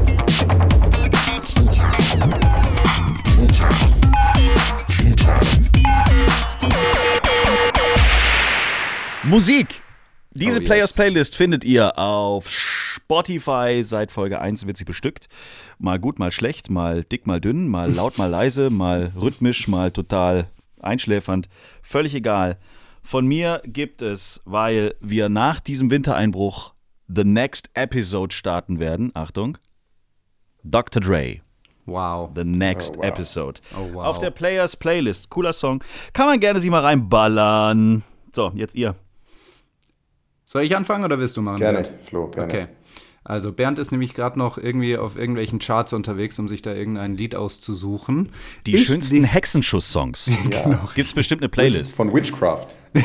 [9.25, 9.82] Musik.
[10.35, 10.69] Diese Oh, yes.
[10.69, 13.83] Players Playlist findet ihr auf Spotify.
[13.85, 15.29] Seit Folge 1 wird sie bestückt.
[15.79, 19.91] Mal gut, mal schlecht, mal dick, mal dünn, mal laut, mal leise, mal rhythmisch, mal
[19.91, 20.47] total
[20.81, 21.49] einschläfernd.
[21.83, 22.59] Völlig egal.
[23.03, 26.73] Von mir gibt es, weil wir nach diesem Wintereinbruch
[27.15, 29.11] The Next Episode starten werden.
[29.15, 29.59] Achtung.
[30.65, 31.03] Dr.
[31.03, 31.41] Dre.
[31.85, 32.31] Wow.
[32.35, 33.05] The Next Oh, wow.
[33.05, 33.61] Episode.
[33.77, 34.05] Oh, wow.
[34.07, 35.29] Auf der Players Playlist.
[35.31, 35.83] Cooler Song.
[36.13, 38.05] Kann man gerne sich mal reinballern.
[38.35, 38.95] So, jetzt ihr.
[40.53, 41.61] Soll ich anfangen oder willst du machen?
[41.61, 41.93] Gerne, Bernd?
[42.05, 42.47] Flo, gerne.
[42.53, 42.67] Okay.
[43.25, 47.15] Also Bernd ist nämlich gerade noch irgendwie auf irgendwelchen Charts unterwegs, um sich da irgendein
[47.17, 48.29] Lied auszusuchen.
[48.67, 50.31] Die Ich- schönsten Hexenschuss-Songs.
[50.51, 50.87] Ja.
[50.95, 51.97] Gibt's bestimmt eine Playlist.
[51.97, 52.67] Von Witchcraft.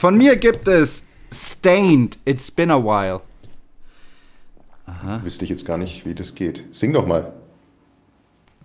[0.00, 3.20] Von mir gibt es Stained, It's Been a While.
[5.22, 6.64] Wüsste ich jetzt gar nicht, wie das geht.
[6.74, 7.34] Sing doch mal.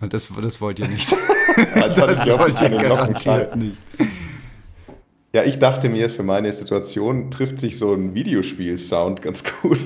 [0.00, 1.14] Das, das wollt ihr nicht.
[1.74, 3.76] Als hatte ich auf wollt ihr garantiert nicht.
[5.34, 9.80] Ja, ich dachte mir, für meine Situation trifft sich so ein Videospiel-Sound ganz gut,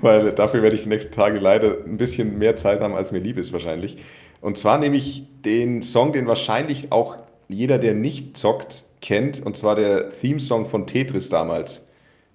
[0.00, 3.20] weil dafür werde ich die nächsten Tage leider ein bisschen mehr Zeit haben, als mir
[3.20, 3.98] lieb ist wahrscheinlich.
[4.40, 9.56] Und zwar nehme ich den Song, den wahrscheinlich auch jeder, der nicht zockt, kennt, und
[9.56, 11.86] zwar der Theme-Song von Tetris damals.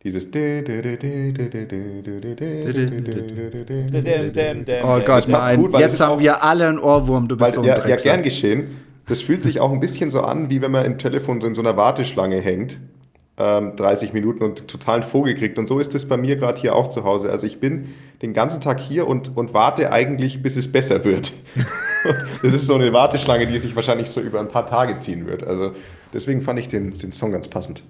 [0.06, 0.32] Dieses
[4.82, 5.58] Oh Gott, nein.
[5.60, 7.28] gut, weil Jetzt haben wir alle einen Ohrwurm.
[7.28, 8.68] Du bist Weil, so ein ja, ja, gern geschehen.
[9.08, 11.56] Das fühlt sich auch ein bisschen so an, wie wenn man im Telefon so in
[11.56, 12.80] so einer Warteschlange hängt,
[13.38, 15.60] ähm, 30 Minuten und totalen Vogel kriegt.
[15.60, 17.30] Und so ist es bei mir gerade hier auch zu Hause.
[17.30, 21.34] Also ich bin den ganzen Tag hier und, und warte eigentlich, bis es besser wird.
[22.42, 25.44] das ist so eine Warteschlange, die sich wahrscheinlich so über ein paar Tage ziehen wird.
[25.44, 25.74] Also
[26.14, 27.84] deswegen fand ich den, den Song ganz passend.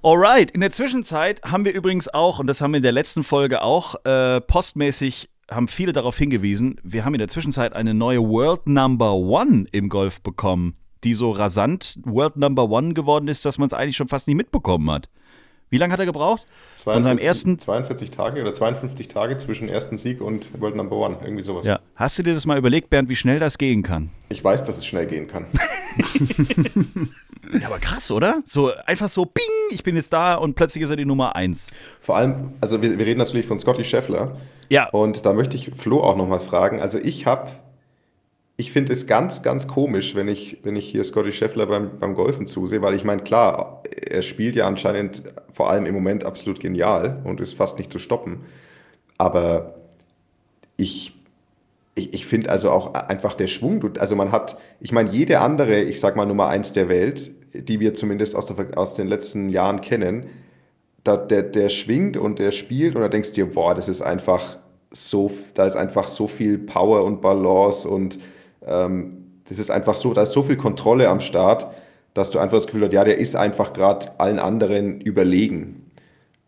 [0.00, 3.24] Alright, in der Zwischenzeit haben wir übrigens auch, und das haben wir in der letzten
[3.24, 8.20] Folge auch, äh, postmäßig haben viele darauf hingewiesen, wir haben in der Zwischenzeit eine neue
[8.20, 13.58] World Number One im Golf bekommen, die so rasant World Number One geworden ist, dass
[13.58, 15.08] man es eigentlich schon fast nicht mitbekommen hat.
[15.70, 16.46] Wie lange hat er gebraucht?
[16.74, 17.58] Von seinem 42 ersten.
[17.58, 21.66] 42 Tage oder 52 Tage zwischen ersten Sieg und World Number One, irgendwie sowas.
[21.66, 21.80] Ja.
[21.94, 24.10] Hast du dir das mal überlegt, Bernd, wie schnell das gehen kann?
[24.28, 25.46] Ich weiß, dass es schnell gehen kann.
[27.60, 28.42] Ja, aber krass, oder?
[28.44, 31.70] So einfach so, bing, ich bin jetzt da und plötzlich ist er die Nummer eins.
[32.00, 34.36] Vor allem, also wir, wir reden natürlich von Scotty Scheffler.
[34.68, 34.88] Ja.
[34.90, 36.80] Und da möchte ich Flo auch nochmal fragen.
[36.80, 37.50] Also ich habe,
[38.60, 42.14] ich finde es ganz, ganz komisch, wenn ich, wenn ich hier Scotty Scheffler beim, beim
[42.16, 46.58] Golfen zusehe, weil ich meine, klar, er spielt ja anscheinend vor allem im Moment absolut
[46.58, 48.40] genial und ist fast nicht zu stoppen.
[49.16, 49.76] Aber
[50.76, 51.14] ich,
[51.94, 55.80] ich, ich finde also auch einfach der Schwung, also man hat, ich meine, jede andere,
[55.80, 59.50] ich sag mal Nummer eins der Welt, die wir zumindest aus, der, aus den letzten
[59.50, 60.26] Jahren kennen,
[61.04, 64.02] da, der, der schwingt und der spielt und da denkst du dir, boah, das ist
[64.02, 64.58] einfach
[64.90, 68.18] so, da ist einfach so viel Power und Balance und
[68.68, 71.68] ähm, das ist einfach so, da ist so viel Kontrolle am Start,
[72.14, 75.86] dass du einfach das Gefühl hast, ja, der ist einfach gerade allen anderen überlegen.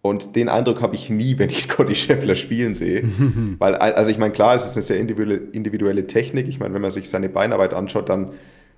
[0.03, 3.03] Und den Eindruck habe ich nie, wenn ich Scotty Scheffler spielen sehe.
[3.59, 6.49] Weil, also ich meine, klar, es ist eine sehr individuelle, Technik.
[6.49, 8.33] Ich meine, wenn man sich seine Beinarbeit anschaut, dann,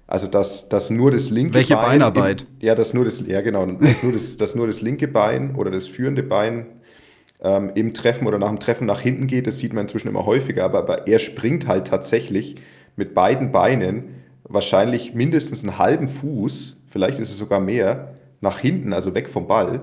[0.06, 2.00] also dass, dass nur das linke Welche Bein.
[2.00, 2.42] Beinarbeit?
[2.42, 5.54] Im, ja, das nur das, ja genau, dass nur das, dass nur das linke Bein
[5.56, 6.66] oder das führende Bein
[7.40, 10.26] ähm, im Treffen oder nach dem Treffen nach hinten geht, das sieht man inzwischen immer
[10.26, 12.56] häufiger, aber, aber er springt halt tatsächlich
[12.96, 18.92] mit beiden Beinen wahrscheinlich mindestens einen halben Fuß, vielleicht ist es sogar mehr, nach hinten,
[18.92, 19.82] also weg vom Ball.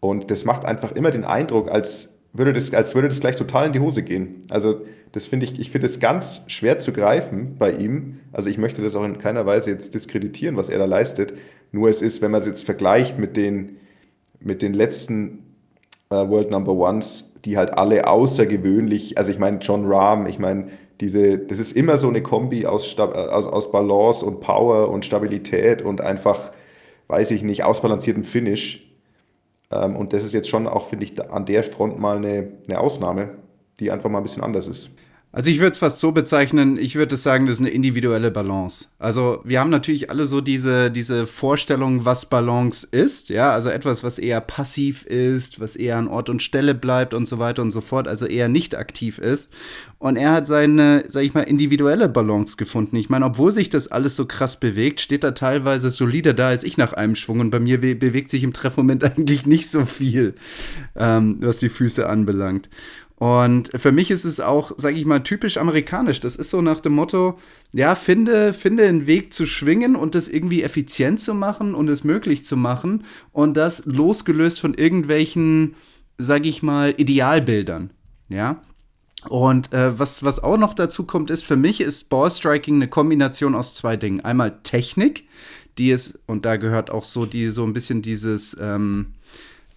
[0.00, 3.66] Und das macht einfach immer den Eindruck, als würde das, als würde das gleich total
[3.66, 4.42] in die Hose gehen.
[4.50, 4.82] Also
[5.12, 8.20] das finde ich, ich finde es ganz schwer zu greifen bei ihm.
[8.32, 11.34] Also ich möchte das auch in keiner Weise jetzt diskreditieren, was er da leistet.
[11.72, 13.76] Nur es ist, wenn man es jetzt vergleicht mit den,
[14.40, 15.44] mit den letzten
[16.10, 20.68] äh, World Number Ones, die halt alle außergewöhnlich, also ich meine John Rahm, ich meine
[21.00, 25.04] diese, das ist immer so eine Kombi aus, äh, aus, aus Balance und Power und
[25.04, 26.52] Stabilität und einfach,
[27.08, 28.90] weiß ich nicht, ausbalancierten Finish.
[29.70, 32.78] Ähm, und das ist jetzt schon auch, finde ich, an der Front mal eine, eine
[32.78, 33.30] Ausnahme,
[33.80, 34.90] die einfach mal ein bisschen anders ist.
[35.34, 38.30] Also ich würde es fast so bezeichnen, ich würde es sagen, das ist eine individuelle
[38.30, 38.86] Balance.
[39.00, 44.04] Also wir haben natürlich alle so diese, diese Vorstellung, was Balance ist, ja, also etwas,
[44.04, 47.72] was eher passiv ist, was eher an Ort und Stelle bleibt und so weiter und
[47.72, 49.52] so fort, also eher nicht aktiv ist.
[49.98, 52.94] Und er hat seine, sag ich mal, individuelle Balance gefunden.
[52.94, 56.62] Ich meine, obwohl sich das alles so krass bewegt, steht er teilweise solider da als
[56.62, 59.84] ich nach einem Schwung und bei mir be bewegt sich im Treffmoment eigentlich nicht so
[59.84, 60.36] viel,
[60.94, 62.68] ähm, was die Füße anbelangt.
[63.24, 66.20] Und für mich ist es auch, sage ich mal, typisch amerikanisch.
[66.20, 67.38] Das ist so nach dem Motto,
[67.72, 72.04] ja, finde, finde einen Weg zu schwingen und das irgendwie effizient zu machen und es
[72.04, 75.74] möglich zu machen und das losgelöst von irgendwelchen,
[76.18, 77.94] sage ich mal, Idealbildern.
[78.28, 78.60] Ja.
[79.30, 83.54] Und äh, was, was auch noch dazu kommt, ist, für mich ist Ballstriking eine Kombination
[83.54, 84.20] aus zwei Dingen.
[84.20, 85.26] Einmal Technik,
[85.78, 89.14] die ist, und da gehört auch so die, so ein bisschen dieses, ähm,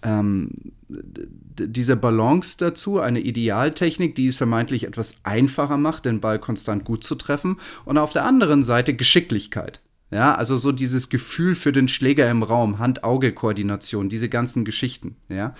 [0.03, 0.51] ähm,
[0.89, 7.03] diese Balance dazu, eine Idealtechnik, die es vermeintlich etwas einfacher macht, den Ball konstant gut
[7.03, 7.57] zu treffen.
[7.85, 9.81] Und auf der anderen Seite Geschicklichkeit.
[10.09, 15.53] Ja, also so dieses Gefühl für den Schläger im Raum, Hand-Auge-Koordination, diese ganzen Geschichten, ja.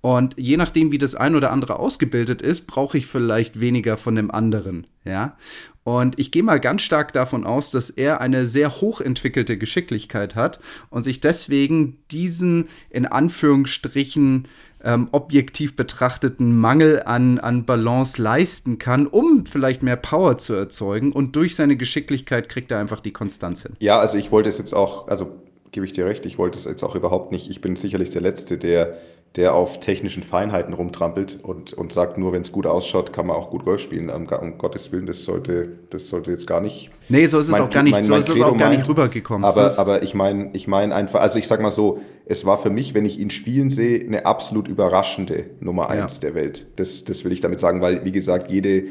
[0.00, 4.16] Und je nachdem, wie das ein oder andere ausgebildet ist, brauche ich vielleicht weniger von
[4.16, 5.36] dem anderen, ja.
[5.84, 10.60] Und ich gehe mal ganz stark davon aus, dass er eine sehr hochentwickelte Geschicklichkeit hat
[10.90, 14.46] und sich deswegen diesen in Anführungsstrichen
[14.84, 21.12] ähm, objektiv betrachteten Mangel an, an Balance leisten kann, um vielleicht mehr Power zu erzeugen.
[21.12, 23.72] Und durch seine Geschicklichkeit kriegt er einfach die Konstanz hin.
[23.78, 25.32] Ja, also ich wollte es jetzt auch, also
[25.70, 27.50] gebe ich dir recht, ich wollte es jetzt auch überhaupt nicht.
[27.50, 28.98] Ich bin sicherlich der Letzte, der
[29.36, 33.36] der auf technischen Feinheiten rumtrampelt und, und sagt, nur wenn es gut ausschaut, kann man
[33.36, 34.10] auch gut Golf spielen.
[34.10, 36.90] Um, um, Gottes Willen, das sollte, das sollte jetzt gar nicht.
[37.08, 38.86] Nee, so ist es mein, auch gar nicht, mein, so ist es auch gar nicht
[38.86, 39.44] rübergekommen.
[39.44, 42.68] Aber, aber ich meine, ich meine einfach, also ich sag mal so, es war für
[42.68, 46.20] mich, wenn ich ihn spielen sehe, eine absolut überraschende Nummer eins ja.
[46.20, 46.66] der Welt.
[46.76, 48.84] Das, das will ich damit sagen, weil, wie gesagt, jede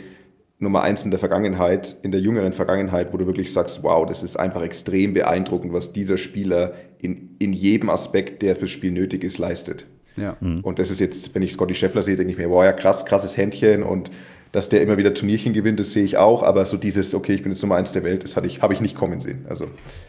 [0.58, 4.24] Nummer eins in der Vergangenheit, in der jüngeren Vergangenheit, wo du wirklich sagst, wow, das
[4.24, 9.24] ist einfach extrem beeindruckend, was dieser Spieler in, in jedem Aspekt, der fürs Spiel nötig
[9.24, 9.86] ist, leistet.
[10.18, 10.38] Ja.
[10.40, 10.60] Mhm.
[10.62, 13.06] Und das ist jetzt, wenn ich Scotty Scheffler sehe, denke ich mir, wow, ja krass,
[13.06, 14.12] krasses Händchen und
[14.52, 17.42] dass der immer wieder Turnierchen gewinnt, das sehe ich auch, aber so dieses, okay, ich
[17.42, 19.46] bin jetzt Nummer eins der Welt, das habe ich, hab ich nicht kommen sehen.
[19.48, 19.68] Also.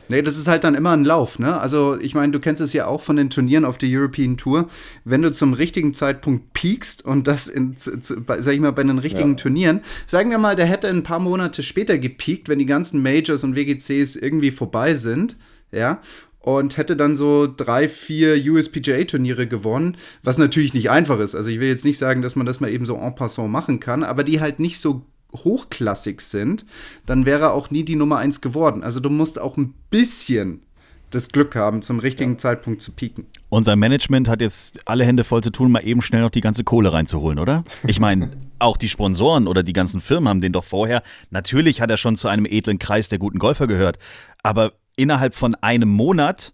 [0.09, 1.61] Nee, das ist halt dann immer ein Lauf, ne?
[1.61, 4.67] Also ich meine, du kennst es ja auch von den Turnieren auf der European Tour,
[5.05, 9.31] wenn du zum richtigen Zeitpunkt piekst und das in, sag ich mal, bei den richtigen
[9.31, 9.37] ja.
[9.37, 13.45] Turnieren, sagen wir mal, der hätte ein paar Monate später gepiekt, wenn die ganzen Majors
[13.45, 15.37] und WGCs irgendwie vorbei sind,
[15.73, 16.01] ja,
[16.41, 21.35] und hätte dann so drei, vier USPGA-Turniere gewonnen, was natürlich nicht einfach ist.
[21.35, 23.81] Also ich will jetzt nicht sagen, dass man das mal eben so en passant machen
[23.81, 26.67] kann, aber die halt nicht so hochklassig sind,
[27.07, 28.83] dann wäre er auch nie die Nummer eins geworden.
[28.83, 30.63] Also du musst auch ein bisschen
[31.11, 32.39] das Glück haben, zum richtigen ja.
[32.39, 33.27] Zeitpunkt zu pieken.
[33.51, 36.65] Unser Management hat jetzt alle Hände voll zu tun, mal eben schnell noch die ganze
[36.65, 37.65] Kohle reinzuholen, oder?
[37.87, 41.03] Ich meine, auch die Sponsoren oder die ganzen Firmen haben den doch vorher.
[41.31, 43.99] Natürlich hat er schon zu einem edlen Kreis der guten Golfer gehört,
[44.43, 46.53] aber innerhalb von einem Monat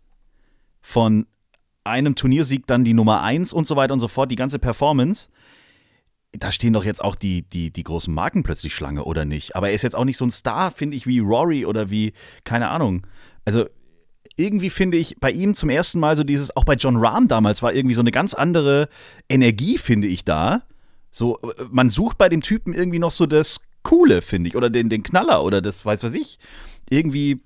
[0.80, 1.26] von
[1.84, 5.28] einem Turniersieg dann die Nummer 1 und so weiter und so fort, die ganze Performance.
[6.32, 9.56] Da stehen doch jetzt auch die, die, die großen Marken plötzlich Schlange, oder nicht?
[9.56, 12.12] Aber er ist jetzt auch nicht so ein Star, finde ich, wie Rory oder wie,
[12.44, 13.06] keine Ahnung.
[13.44, 13.66] Also
[14.36, 17.62] irgendwie finde ich bei ihm zum ersten Mal so dieses, auch bei John Rahm damals
[17.62, 18.88] war irgendwie so eine ganz andere
[19.28, 20.62] Energie, finde ich, da.
[21.10, 21.38] So,
[21.70, 25.02] man sucht bei dem Typen irgendwie noch so das Coole, finde ich, oder den, den
[25.02, 26.38] Knaller oder das, weiß was ich.
[26.90, 27.40] Irgendwie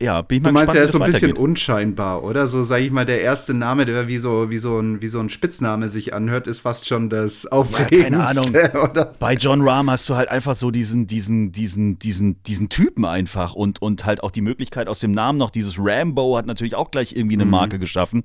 [0.00, 2.48] ja, bin ich mal Du meinst, gespannt, er ist so ein bisschen unscheinbar, oder?
[2.48, 5.20] So, sag ich mal, der erste Name, der wie so, wie so, ein, wie so
[5.20, 7.96] ein Spitzname sich anhört, ist fast schon das Aufregendste.
[7.96, 8.48] Ja, keine Ahnung.
[8.90, 9.14] Oder?
[9.20, 13.54] Bei John Rahm hast du halt einfach so diesen, diesen, diesen, diesen, diesen Typen einfach
[13.54, 16.90] und, und halt auch die Möglichkeit aus dem Namen noch, dieses Rambo hat natürlich auch
[16.90, 17.52] gleich irgendwie eine mhm.
[17.52, 18.24] Marke geschaffen.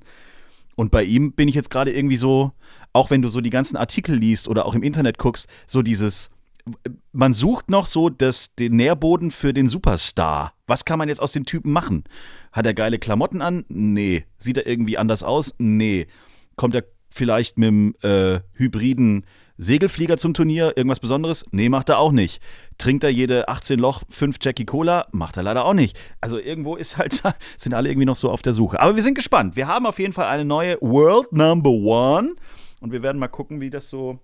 [0.74, 2.50] Und bei ihm bin ich jetzt gerade irgendwie so,
[2.92, 6.30] auch wenn du so die ganzen Artikel liest oder auch im Internet guckst, so dieses,
[7.12, 10.54] man sucht noch so das, den Nährboden für den Superstar.
[10.66, 12.04] Was kann man jetzt aus dem Typen machen?
[12.52, 13.64] Hat er geile Klamotten an?
[13.68, 14.24] Nee.
[14.38, 15.54] Sieht er irgendwie anders aus?
[15.58, 16.06] Nee.
[16.56, 19.26] Kommt er vielleicht mit dem äh, hybriden
[19.58, 20.72] Segelflieger zum Turnier?
[20.76, 21.44] Irgendwas Besonderes?
[21.50, 22.42] Nee, macht er auch nicht.
[22.78, 25.06] Trinkt er jede 18 Loch 5 Jackie Cola?
[25.12, 25.96] Macht er leider auch nicht.
[26.20, 27.22] Also irgendwo ist halt,
[27.58, 28.80] sind alle irgendwie noch so auf der Suche.
[28.80, 29.54] Aber wir sind gespannt.
[29.54, 32.34] Wir haben auf jeden Fall eine neue World Number One.
[32.80, 34.18] Und wir werden mal gucken, wie das so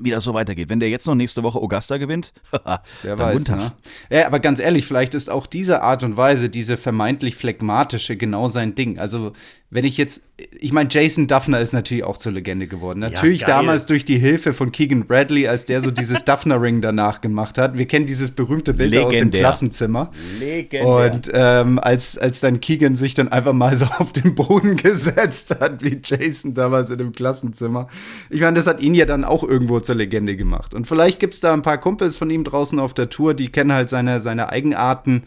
[0.00, 0.68] wie das so weitergeht.
[0.68, 2.32] Wenn der jetzt noch nächste Woche Augusta gewinnt,
[3.02, 3.72] Wer weiß, ne?
[4.10, 8.48] Ja, aber ganz ehrlich, vielleicht ist auch diese Art und Weise, diese vermeintlich phlegmatische, genau
[8.48, 8.98] sein Ding.
[8.98, 9.32] Also
[9.68, 13.00] wenn ich jetzt, ich meine, Jason Duffner ist natürlich auch zur Legende geworden.
[13.00, 17.20] Natürlich ja, damals durch die Hilfe von Keegan Bradley, als der so dieses Duffner-Ring danach
[17.20, 17.76] gemacht hat.
[17.76, 19.08] Wir kennen dieses berühmte Bild Legendär.
[19.08, 20.12] aus dem Klassenzimmer.
[20.38, 20.86] Legendär.
[20.86, 25.56] Und ähm, als, als dann Keegan sich dann einfach mal so auf den Boden gesetzt
[25.58, 27.88] hat, wie Jason damals in dem Klassenzimmer.
[28.30, 30.74] Ich meine, das hat ihn ja dann auch irgendwo zur Legende gemacht.
[30.74, 33.48] Und vielleicht gibt es da ein paar Kumpels von ihm draußen auf der Tour, die
[33.48, 35.24] kennen halt seine, seine Eigenarten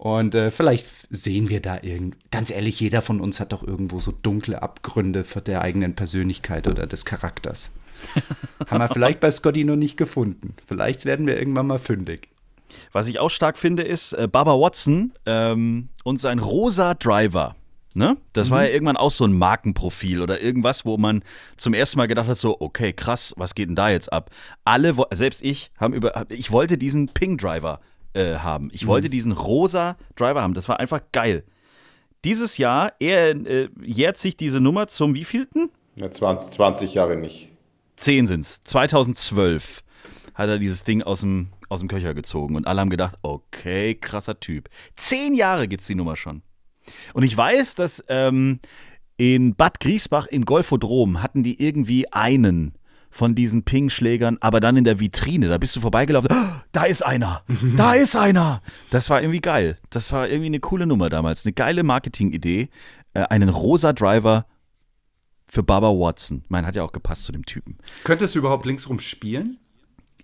[0.00, 2.16] und äh, vielleicht sehen wir da irgend.
[2.30, 6.86] Ganz ehrlich, jeder von uns hat doch irgendwo so dunkle Abgründe der eigenen Persönlichkeit oder
[6.86, 7.72] des Charakters.
[8.66, 10.54] Haben wir vielleicht bei Scotty noch nicht gefunden.
[10.66, 12.30] Vielleicht werden wir irgendwann mal fündig.
[12.92, 17.56] Was ich auch stark finde, ist äh, Baba Watson ähm, und sein rosa Driver.
[17.92, 18.16] Ne?
[18.32, 18.54] Das mhm.
[18.54, 21.22] war ja irgendwann auch so ein Markenprofil oder irgendwas, wo man
[21.58, 24.30] zum ersten Mal gedacht hat, so, okay, krass, was geht denn da jetzt ab?
[24.64, 27.80] Alle, selbst ich, haben über, ich wollte diesen Ping Driver
[28.14, 28.70] äh, haben.
[28.72, 28.88] Ich mhm.
[28.88, 30.54] wollte diesen rosa Driver haben.
[30.54, 31.44] Das war einfach geil.
[32.24, 35.70] Dieses Jahr, er äh, jährt sich diese Nummer zum wievielten?
[35.96, 37.48] Ja, 20, 20 Jahre nicht.
[37.96, 38.62] Zehn sind es.
[38.64, 39.82] 2012
[40.34, 43.94] hat er dieses Ding aus dem, aus dem Köcher gezogen und alle haben gedacht, okay,
[43.94, 44.68] krasser Typ.
[44.96, 46.42] Zehn Jahre gibt es die Nummer schon.
[47.14, 48.60] Und ich weiß, dass ähm,
[49.16, 52.74] In Bad Griesbach im Golfodrom hatten die irgendwie einen
[53.10, 55.48] von diesen Ping-Schlägern, aber dann in der Vitrine.
[55.48, 56.30] Da bist du vorbeigelaufen.
[56.32, 57.42] "Ah, Da ist einer.
[57.76, 58.62] Da ist einer.
[58.90, 59.78] Das war irgendwie geil.
[59.90, 61.44] Das war irgendwie eine coole Nummer damals.
[61.44, 62.68] Eine geile Marketingidee.
[63.14, 64.46] Äh, einen rosa Driver
[65.46, 66.44] für Baba Watson.
[66.48, 67.76] Mein hat ja auch gepasst zu dem Typen.
[68.04, 69.58] Könntest du überhaupt linksrum spielen?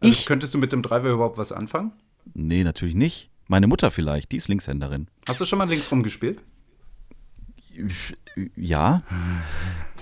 [0.00, 0.26] Also Ich?
[0.26, 1.92] Könntest du mit dem Driver überhaupt was anfangen?
[2.34, 3.30] Nee, natürlich nicht.
[3.48, 5.08] Meine Mutter vielleicht, die ist Linkshänderin.
[5.28, 6.42] Hast du schon mal linksrum gespielt?
[8.56, 9.02] Ja.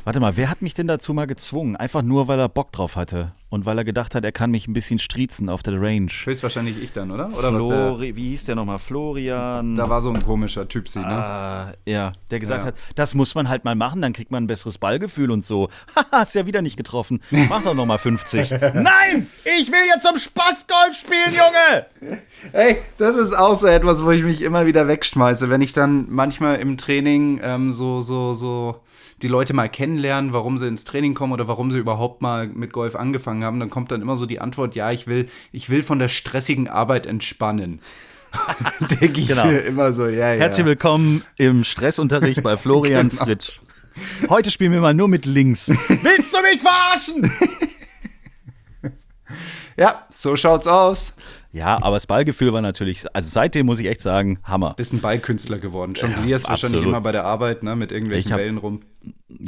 [0.05, 1.77] Warte mal, wer hat mich denn dazu mal gezwungen?
[1.77, 4.69] Einfach nur, weil er Bock drauf hatte und weil er gedacht hat, er kann mich
[4.69, 6.11] ein bisschen striezen auf der Range.
[6.11, 7.31] Höchstwahrscheinlich ich dann, oder?
[7.39, 8.79] Oder Flori, wie hieß der nochmal?
[8.79, 9.77] Florian.
[9.77, 11.07] da war so ein komischer Typ, sie, ne?
[11.07, 12.67] Ah, ja, der gesagt Ja.
[12.67, 15.69] hat, das muss man halt mal machen, dann kriegt man ein besseres Ballgefühl und so.
[15.97, 17.21] Haha, ist ja wieder nicht getroffen.
[17.31, 18.51] Mach doch nochmal 50.
[18.75, 19.27] Nein!
[19.59, 22.19] Ich will jetzt zum Spaßgolf spielen, Junge!
[22.53, 26.07] Ey, das ist auch so etwas, wo ich mich immer wieder wegschmeiße, wenn ich dann
[26.11, 28.81] manchmal im Training ähm, so, so, so
[29.25, 32.75] die Leute mal kennenlernen, warum sie ins Training kommen oder warum sie überhaupt mal mit
[32.75, 35.83] Golf angefangen haben, dann kommt dann immer so die Antwort, ja, ich will, ich will
[35.83, 37.81] von der stressigen Arbeit entspannen.
[39.01, 39.49] Denke ich Genau.
[39.49, 40.41] immer so, ja, ja.
[40.41, 43.25] Herzlich willkommen im Stressunterricht bei Florian Genau.
[43.25, 43.61] Fritsch.
[44.29, 45.69] Heute spielen wir mal nur mit links.
[45.69, 47.31] Willst du mich verarschen?
[49.77, 51.15] Ja, so schaut's aus.
[51.53, 54.75] Ja, aber das Ballgefühl war natürlich, also seitdem muss ich echt sagen, Hammer.
[54.77, 55.95] Bist ein Ballkünstler geworden.
[55.95, 56.87] Jonglierst wahrscheinlich absolut.
[56.87, 58.81] immer bei der Arbeit, ne, mit irgendwelchen hab- Bällen rum.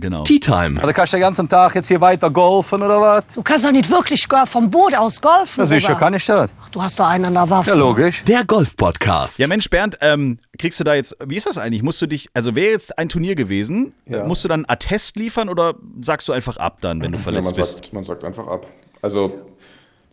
[0.01, 0.23] Genau.
[0.25, 0.81] Tea Time.
[0.81, 3.27] Also kannst du den ganzen Tag jetzt hier weiter golfen oder was?
[3.35, 5.61] Du kannst doch nicht wirklich vom Boot aus golfen.
[5.61, 6.53] Ja, sicher kann ich das.
[6.63, 7.71] Ach, Du hast doch einen an der Waffe.
[7.71, 8.23] Ja, logisch.
[8.25, 9.39] Der Golf-Podcast.
[9.39, 11.83] Ja, Mensch, Bernd, ähm, kriegst du da jetzt, wie ist das eigentlich?
[11.83, 14.25] Musst du dich, also wäre jetzt ein Turnier gewesen, Ja.
[14.25, 17.25] musst du dann einen Attest liefern oder sagst du einfach ab dann, wenn du Ja,
[17.25, 17.75] verletzt man, bist?
[17.75, 18.67] sagt, man sagt einfach ab.
[19.01, 19.33] Also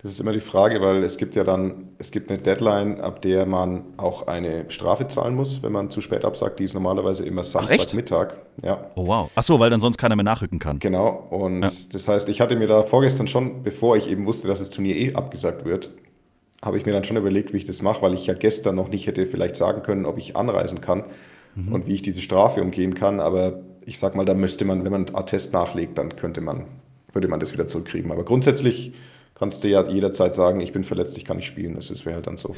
[0.03, 3.21] das ist immer die Frage, weil es gibt ja dann, es gibt eine Deadline, ab
[3.21, 6.59] der man auch eine Strafe zahlen muss, wenn man zu spät absagt.
[6.59, 7.43] Die ist normalerweise immer?
[7.43, 8.33] Samstagmittag.
[8.61, 9.31] Ja, Oh wow.
[9.33, 10.79] Ach so, weil dann sonst keiner mehr nachrücken kann.
[10.79, 11.25] genau.
[11.29, 11.71] Und Ja.
[11.93, 14.95] das heißt, ich hatte mir da vorgestern schon, bevor ich eben wusste, dass das Turnier
[14.97, 15.89] eh abgesagt wird,
[16.63, 18.89] habe ich mir dann schon überlegt, wie ich das mache, weil ich ja gestern noch
[18.89, 21.05] nicht hätte vielleicht sagen können, ob ich anreisen kann
[21.71, 23.19] und wie ich diese Strafe umgehen kann.
[23.19, 26.65] Aber ich sag mal, da müsste man, wenn man einen Attest nachlegt, dann könnte man,
[27.11, 28.11] würde man das wieder zurückkriegen.
[28.11, 28.93] Aber grundsätzlich
[29.35, 31.75] kannst du ja jederzeit sagen, ich bin verletzt, ich kann nicht spielen.
[31.75, 32.55] Das ist- wäre halt dann so.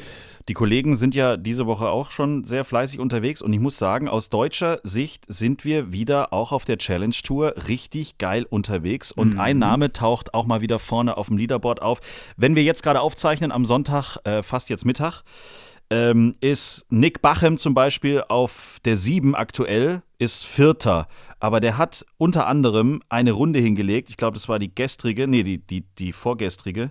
[0.48, 4.08] Die Kollegen sind ja diese Woche auch schon sehr fleißig unterwegs und ich muss sagen,
[4.08, 9.38] aus deutscher Sicht sind wir wieder auch auf der Challenge Tour richtig geil unterwegs und
[9.40, 12.00] ein Name taucht auch mal wieder vorne auf dem Leaderboard auf.
[12.36, 15.22] Wenn wir jetzt gerade aufzeichnen am Sonntag, äh, fast jetzt Mittag,
[15.90, 21.06] ähm, ist Nick Bachem zum Beispiel auf der 7 aktuell, ist Vierter.
[21.40, 24.10] Aber der hat unter anderem eine Runde hingelegt.
[24.10, 26.90] Ich glaube, das war die gestrige, nee, die, die, die vorgestrige.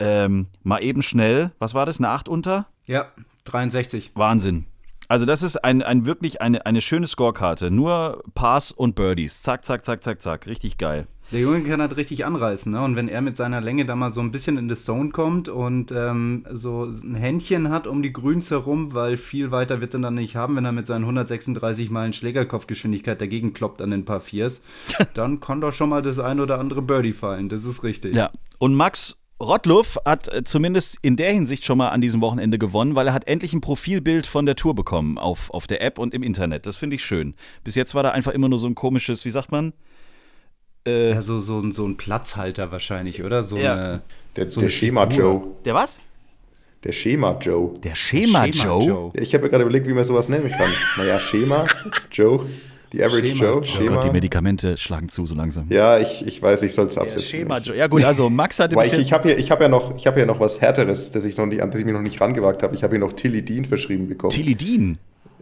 [0.00, 2.66] Ähm, mal eben schnell, was war das, eine 8 unter?
[2.86, 3.06] Ja,
[3.44, 4.12] 63.
[4.14, 4.66] Wahnsinn.
[5.08, 7.70] Also das ist ein, ein wirklich eine, eine schöne Scorekarte.
[7.70, 9.42] Nur Pass und Birdies.
[9.42, 10.46] Zack, zack, zack, zack, zack.
[10.46, 11.06] Richtig geil.
[11.34, 12.80] Der Junge kann halt richtig anreißen, ne?
[12.80, 15.48] Und wenn er mit seiner Länge da mal so ein bisschen in das Zone kommt
[15.48, 20.00] und ähm, so ein Händchen hat um die Grüns herum, weil viel weiter wird er
[20.00, 24.20] dann nicht haben, wenn er mit seinen 136 Meilen Schlägerkopfgeschwindigkeit dagegen kloppt an den paar
[24.20, 24.62] Viers,
[25.14, 27.48] dann kann doch schon mal das ein oder andere Birdie fallen.
[27.48, 28.14] Das ist richtig.
[28.14, 28.30] Ja.
[28.60, 32.94] Und Max Rottluff hat äh, zumindest in der Hinsicht schon mal an diesem Wochenende gewonnen,
[32.94, 36.14] weil er hat endlich ein Profilbild von der Tour bekommen auf, auf der App und
[36.14, 36.64] im Internet.
[36.66, 37.34] Das finde ich schön.
[37.64, 39.72] Bis jetzt war da einfach immer nur so ein komisches, wie sagt man?
[40.86, 43.42] Äh, Ja, so, so, ein- so ein Platzhalter wahrscheinlich, oder?
[43.42, 43.72] So Ja.
[43.74, 44.02] eine,
[44.36, 45.04] Der, So der Schema.
[45.06, 45.42] Joe.
[45.64, 46.00] der was?
[46.82, 47.72] Der Schema Joe.
[47.82, 49.10] Der Schema, Joe.
[49.14, 50.70] Ich habe mir gerade überlegt, wie man sowas nennen kann.
[50.98, 51.66] Naja, Schema,
[52.12, 52.44] Joe,
[52.92, 53.60] die Average Schema Joe, Joe.
[53.60, 53.94] Oh Schema.
[53.94, 55.66] Gott, die Medikamente schlagen zu so langsam.
[55.70, 57.22] ja, ich, ich weiß, ich soll es absetzen.
[57.22, 57.76] Schema Joe.
[57.76, 60.06] Ja gut, also Max hatte Weil ich, ich habe hier, ich hab ja, noch- ich
[60.06, 62.20] hab ja noch was Härteres, das ich noch nicht, an das ich mich noch nicht
[62.20, 62.74] rangewagt habe.
[62.74, 64.30] Ich habe hier noch Tilidin verschrieben bekommen.
[64.32, 64.98] Tilidin.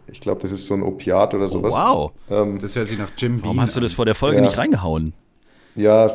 [0.07, 1.73] ich glaube, das ist so ein Opiat oder sowas.
[1.73, 2.11] Wow.
[2.29, 4.43] Ähm, Das hört sich nach Jim Beam Warum hast du das vor der Folge Ja.
[4.43, 5.13] nicht reingehauen?
[5.75, 6.11] Ja,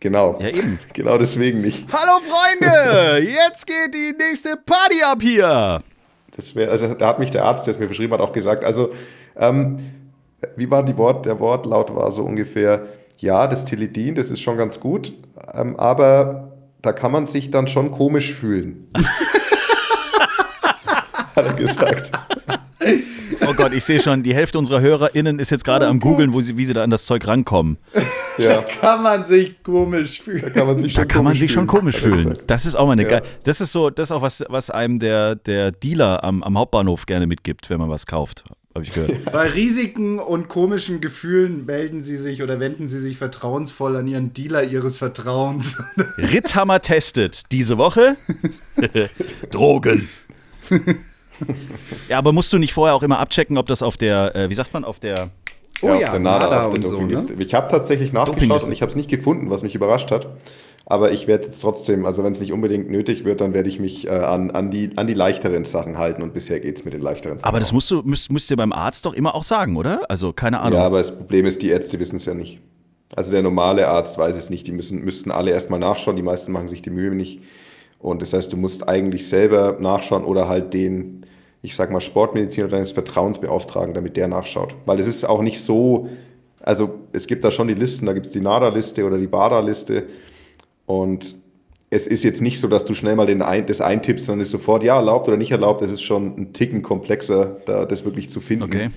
[0.00, 0.38] genau.
[0.40, 0.78] Ja, eben.
[0.92, 1.86] Genau deswegen nicht.
[1.92, 5.80] Hallo Freunde, jetzt geht die nächste Party ab hier.
[6.34, 8.64] Das wäre, also da hat mich der Arzt, der es mir verschrieben hat, auch gesagt.
[8.64, 8.90] Also,
[9.36, 9.78] ähm,
[10.56, 12.86] wie war die Wort, der Wortlaut war so ungefähr,
[13.18, 15.14] ja, das Tilidin, das ist schon ganz gut,
[15.54, 16.52] ähm, aber
[16.82, 18.90] da kann man sich dann schon komisch fühlen.
[21.34, 22.10] hat er gesagt.
[23.48, 26.40] Oh Gott, ich sehe schon, die Hälfte unserer HörerInnen ist jetzt gerade am googeln, wo
[26.40, 27.78] sie, wie sie da an das Zeug rankommen.
[28.38, 30.42] Ja, Kann man sich komisch fühlen.
[30.42, 32.38] da kann man sich Da schon kann man komisch sich schon fühlen, komisch fühlen.
[32.46, 33.08] Das ist auch mal eine Ja.
[33.08, 33.22] geile.
[33.44, 37.06] Das ist so, das ist auch was, was einem der, der Dealer am, am Hauptbahnhof
[37.06, 38.44] gerne mitgibt, wenn man was kauft.
[38.74, 39.32] Habe ich gehört.
[39.32, 44.34] Bei Risiken und komischen Gefühlen melden Sie sich oder wenden Sie sich vertrauensvoll an Ihren
[44.34, 45.82] Dealer Ihres Vertrauens.
[46.18, 48.16] Ritthammer testet diese Woche
[49.50, 50.08] Drogen.
[52.08, 54.54] ja, aber musst du nicht vorher auch immer abchecken, ob das auf der, äh, wie
[54.54, 55.30] sagt man, auf der
[55.82, 57.36] Oh auf ja, der NADA, NADA auf der und so, Dopingliste.
[57.36, 57.42] ne?
[57.42, 58.66] Ich habe tatsächlich nachgeschaut Dopingliste.
[58.68, 60.28] und ich habe es nicht gefunden, was mich überrascht hat.
[60.88, 63.80] Aber ich werde jetzt trotzdem, also wenn es nicht unbedingt nötig wird, dann werde ich
[63.80, 66.94] mich äh, an, an, die, an die leichteren Sachen halten und bisher geht es mit
[66.94, 67.48] den leichteren Sachen.
[67.48, 70.08] Aber das musst du müsst, müsst ihr beim Arzt doch immer auch sagen, oder?
[70.08, 70.78] Also keine Ahnung.
[70.78, 72.60] Ja, aber das Problem ist, die Ärzte wissen es ja nicht.
[73.16, 74.66] Also der normale Arzt weiß es nicht.
[74.66, 76.16] Die müssen, müssten alle erstmal nachschauen.
[76.16, 77.42] Die meisten machen sich die Mühe nicht.
[77.98, 81.25] Und das heißt, du musst eigentlich selber nachschauen oder halt den,
[81.66, 84.74] ich sag mal, Sportmediziner deines Vertrauens beauftragen, damit der nachschaut.
[84.86, 86.08] Weil es ist auch nicht so,
[86.60, 90.04] also es gibt da schon die Listen, da gibt es die NADA-Liste oder die WADA-Liste.
[90.86, 91.34] Und
[91.90, 94.50] es ist jetzt nicht so, dass du schnell mal den ein, das eintippst, sondern ist
[94.50, 95.82] sofort, ja, erlaubt oder nicht erlaubt.
[95.82, 98.64] Es ist schon ein Ticken komplexer, da das wirklich zu finden.
[98.64, 98.90] Okay.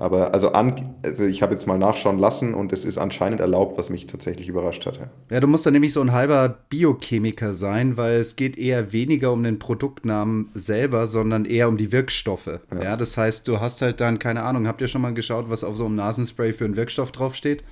[0.00, 3.76] Aber also, an, also ich habe jetzt mal nachschauen lassen und es ist anscheinend erlaubt,
[3.76, 4.96] was mich tatsächlich überrascht hat.
[4.96, 5.10] Ja.
[5.28, 9.30] Ja, du musst dann nämlich so ein halber Biochemiker sein, weil es geht eher weniger
[9.30, 12.60] um den Produktnamen selber, sondern eher um die Wirkstoffe.
[12.82, 15.64] Ja, das heißt, du hast halt dann, keine Ahnung, habt ihr schon mal geschaut, was
[15.64, 17.62] auf so einem Nasenspray für einen Wirkstoff draufsteht?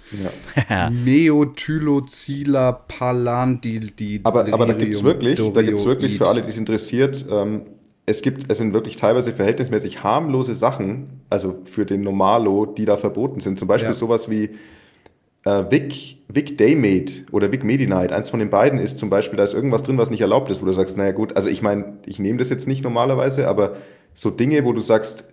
[0.69, 0.91] Ja.
[0.91, 6.51] Meothylocilapalan, die, die Aber, aber da gibt es wirklich, da gibt's wirklich für alle, die
[6.51, 7.63] es interessiert, ähm,
[8.09, 12.97] es gibt, es sind wirklich teilweise verhältnismäßig harmlose Sachen, also für den Normalo, die da
[12.97, 13.59] verboten sind.
[13.59, 13.95] Zum Beispiel Ja.
[13.95, 14.51] sowas wie
[15.45, 18.13] äh, Vic, Vic Daymate oder Vic Medi-Night.
[18.13, 20.63] Eins von den beiden ist zum Beispiel, da ist irgendwas drin, was nicht erlaubt ist,
[20.63, 23.77] wo du sagst, naja gut, also ich meine, ich nehme das jetzt nicht normalerweise, aber
[24.15, 25.25] so Dinge, wo du sagst,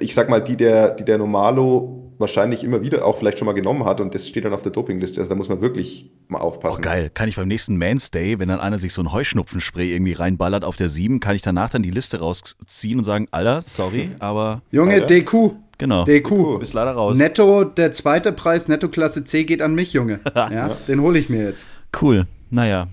[0.00, 3.52] ich sag mal, die der, die der Normalo wahrscheinlich immer wieder auch vielleicht schon mal
[3.52, 5.20] genommen hat und das steht dann auf der Dopingliste.
[5.20, 6.78] Also da muss man wirklich mal aufpassen.
[6.78, 7.10] Oh, geil.
[7.12, 10.64] Kann ich beim nächsten Man's Day, wenn dann einer sich so ein Heuschnupfenspray irgendwie reinballert
[10.64, 14.62] auf der 7, kann ich danach dann die Liste rausziehen und sagen, Alter, sorry, aber
[14.70, 15.06] Junge, Alter.
[15.06, 15.52] DQ.
[15.78, 16.04] genau.
[16.04, 16.28] DQ.
[16.28, 17.16] Du bist leider raus.
[17.16, 20.20] Netto, der zweite Preis, Netto Klasse C geht an mich, Junge.
[20.34, 21.66] Ja, den hole ich mir jetzt.
[22.00, 22.26] Cool.
[22.50, 22.88] Naja.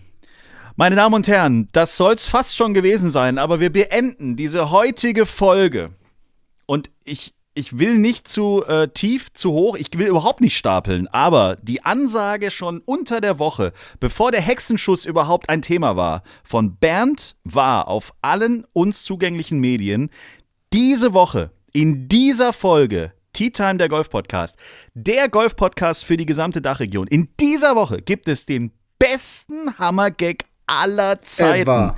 [0.76, 5.26] Meine Damen und Herren, das soll's fast schon gewesen sein, aber wir beenden diese heutige
[5.26, 5.90] Folge.
[6.68, 11.08] Und ich, ich will nicht zu äh, tief, zu hoch, ich will überhaupt nicht stapeln,
[11.08, 16.76] aber die Ansage schon unter der Woche, bevor der Hexenschuss überhaupt ein Thema war, von
[16.76, 20.12] Bernd war auf allen uns zugänglichen Medien,
[20.72, 24.58] diese Woche, in dieser Folge, Tea Time der Golf Podcast,
[24.94, 27.08] der Golf Podcast für die gesamte Dachregion.
[27.08, 31.62] In dieser Woche gibt es den besten Hammergag aller Zeiten.
[31.62, 31.96] Ever.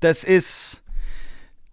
[0.00, 0.83] Das ist.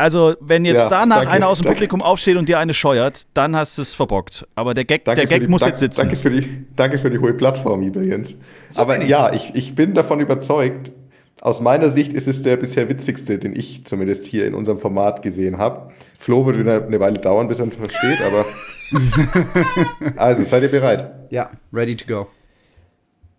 [0.01, 1.75] Also, wenn jetzt Ja, danach danke, einer aus dem danke.
[1.75, 4.47] Publikum aufsteht und dir eine scheuert, dann hast du es verbockt.
[4.55, 6.01] Aber der Gag, der Gag die, muss danke, jetzt sitzen.
[6.01, 8.39] Danke für die, danke für die hohe Plattform übrigens.
[8.73, 10.91] Aber ja, ich, ich bin davon überzeugt,
[11.39, 15.21] aus meiner Sicht ist es der bisher witzigste, den ich zumindest hier in unserem Format
[15.21, 15.91] gesehen habe.
[16.17, 18.45] Flo wird wieder eine Weile dauern, bis er ihn versteht, aber.
[20.15, 21.11] also, seid ihr bereit?
[21.29, 22.27] Ja, ready to go.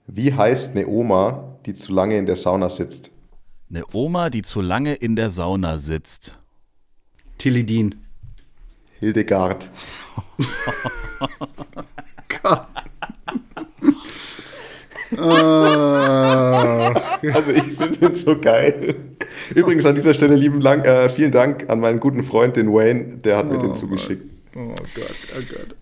[0.06, 3.10] Wie heißt eine Oma, die zu lange in der Sauna sitzt?
[3.68, 6.38] Eine Oma, die zu lange in der Sauna sitzt.
[7.42, 7.96] Tilidin.
[9.00, 9.68] Hildegard.
[17.34, 18.94] Also ich finde den so geil.
[19.54, 23.18] Übrigens an dieser Stelle lieben Dank, äh, vielen Dank an meinen guten Freund, den Wayne,
[23.18, 24.24] der hat mir den zugeschickt.
[24.56, 25.76] Oh Gott, oh Gott.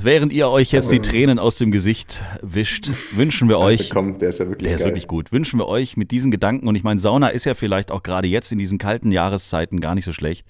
[0.00, 3.80] Während ihr euch jetzt die Tränen aus dem Gesicht wischt, wünschen wir euch.
[3.80, 5.30] Also komm, der ist ja wirklich Der ist wirklich gut.
[5.30, 8.28] Wünschen wir euch mit diesen Gedanken, und ich meine, Sauna ist ja vielleicht auch gerade
[8.28, 10.46] jetzt in diesen kalten Jahreszeiten gar nicht so schlecht.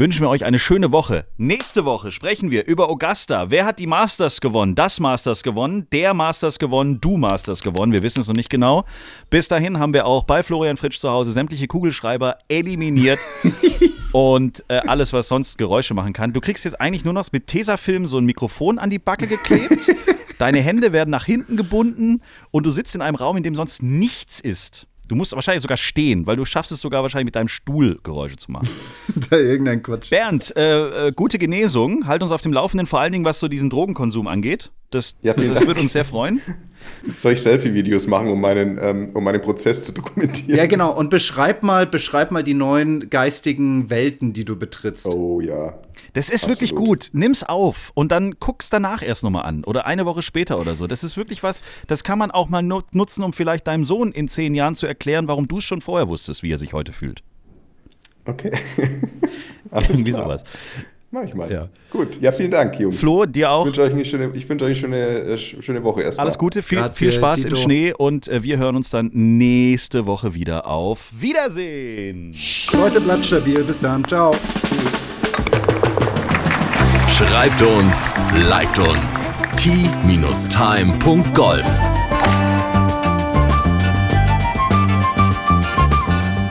[0.00, 1.26] Wünschen wir euch eine schöne Woche.
[1.36, 3.50] Nächste Woche sprechen wir über Augusta.
[3.50, 4.74] Wer hat die Masters gewonnen?
[4.74, 7.92] Das Masters gewonnen, der Masters gewonnen, du Masters gewonnen.
[7.92, 8.86] Wir wissen es noch nicht genau.
[9.28, 13.18] Bis dahin haben wir auch bei Florian Fritsch zu Hause sämtliche Kugelschreiber eliminiert.
[14.12, 16.32] und äh, alles, was sonst Geräusche machen kann.
[16.32, 19.94] Du kriegst jetzt eigentlich nur noch mit Tesafilm so ein Mikrofon an die Backe geklebt.
[20.38, 23.82] Deine Hände werden nach hinten gebunden und du sitzt in einem Raum, in dem sonst
[23.82, 24.86] nichts ist.
[25.10, 28.36] Du musst wahrscheinlich sogar stehen, weil du schaffst es sogar wahrscheinlich mit deinem Stuhl Geräusche
[28.36, 28.68] zu machen.
[29.28, 30.08] Da irgendein Quatsch.
[30.08, 32.06] Bernd, äh, äh, gute Genesung.
[32.06, 34.70] Halt uns auf dem Laufenden, vor allen Dingen, was so diesen Drogenkonsum angeht.
[34.90, 35.66] Das, Ja, das Dank.
[35.66, 36.40] würde uns sehr freuen.
[37.18, 40.56] Soll ich Selfie-Videos machen, um meinen, ähm, um meinen Prozess zu dokumentieren?
[40.58, 40.96] Ja, genau.
[40.96, 45.06] Und beschreib mal, beschreib mal die neuen geistigen Welten, die du betrittst.
[45.06, 45.78] Oh ja.
[46.14, 46.88] Das ist wirklich Absolut.
[46.88, 47.10] gut.
[47.12, 49.62] Nimm's auf und dann guck's danach erst nochmal an.
[49.64, 50.86] Oder eine Woche später oder so.
[50.88, 54.10] Das ist wirklich was, das kann man auch mal nu- nutzen, um vielleicht deinem Sohn
[54.10, 56.92] in zehn Jahren zu erklären, warum du es schon vorher wusstest, wie er sich heute
[56.92, 57.22] fühlt.
[58.24, 58.50] Okay.
[59.70, 60.42] Irgendwie sowas.
[61.12, 61.50] Mach ich mal.
[61.50, 61.68] Ja.
[61.90, 62.20] Gut.
[62.20, 62.98] Ja, vielen Dank, Jungs.
[63.00, 63.66] Flo, dir Ich auch.
[63.66, 66.26] wünsche euch eine schöne, ich wünsche euch eine schöne, äh, sch- schöne Woche erstmal.
[66.26, 67.56] Alles Gute, viel, Grazie, viel Spaß im Dito.
[67.56, 72.32] Schnee und äh, wir hören uns dann nächste Woche wieder auf Wiedersehen.
[72.74, 73.64] Leute, bleibt stabil.
[73.64, 74.04] Bis dann.
[74.06, 74.32] Ciao.
[77.08, 78.14] Schreibt uns,
[78.48, 79.32] liked uns.
[79.56, 80.46] t-time.golf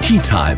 [0.01, 0.57] Tea Time,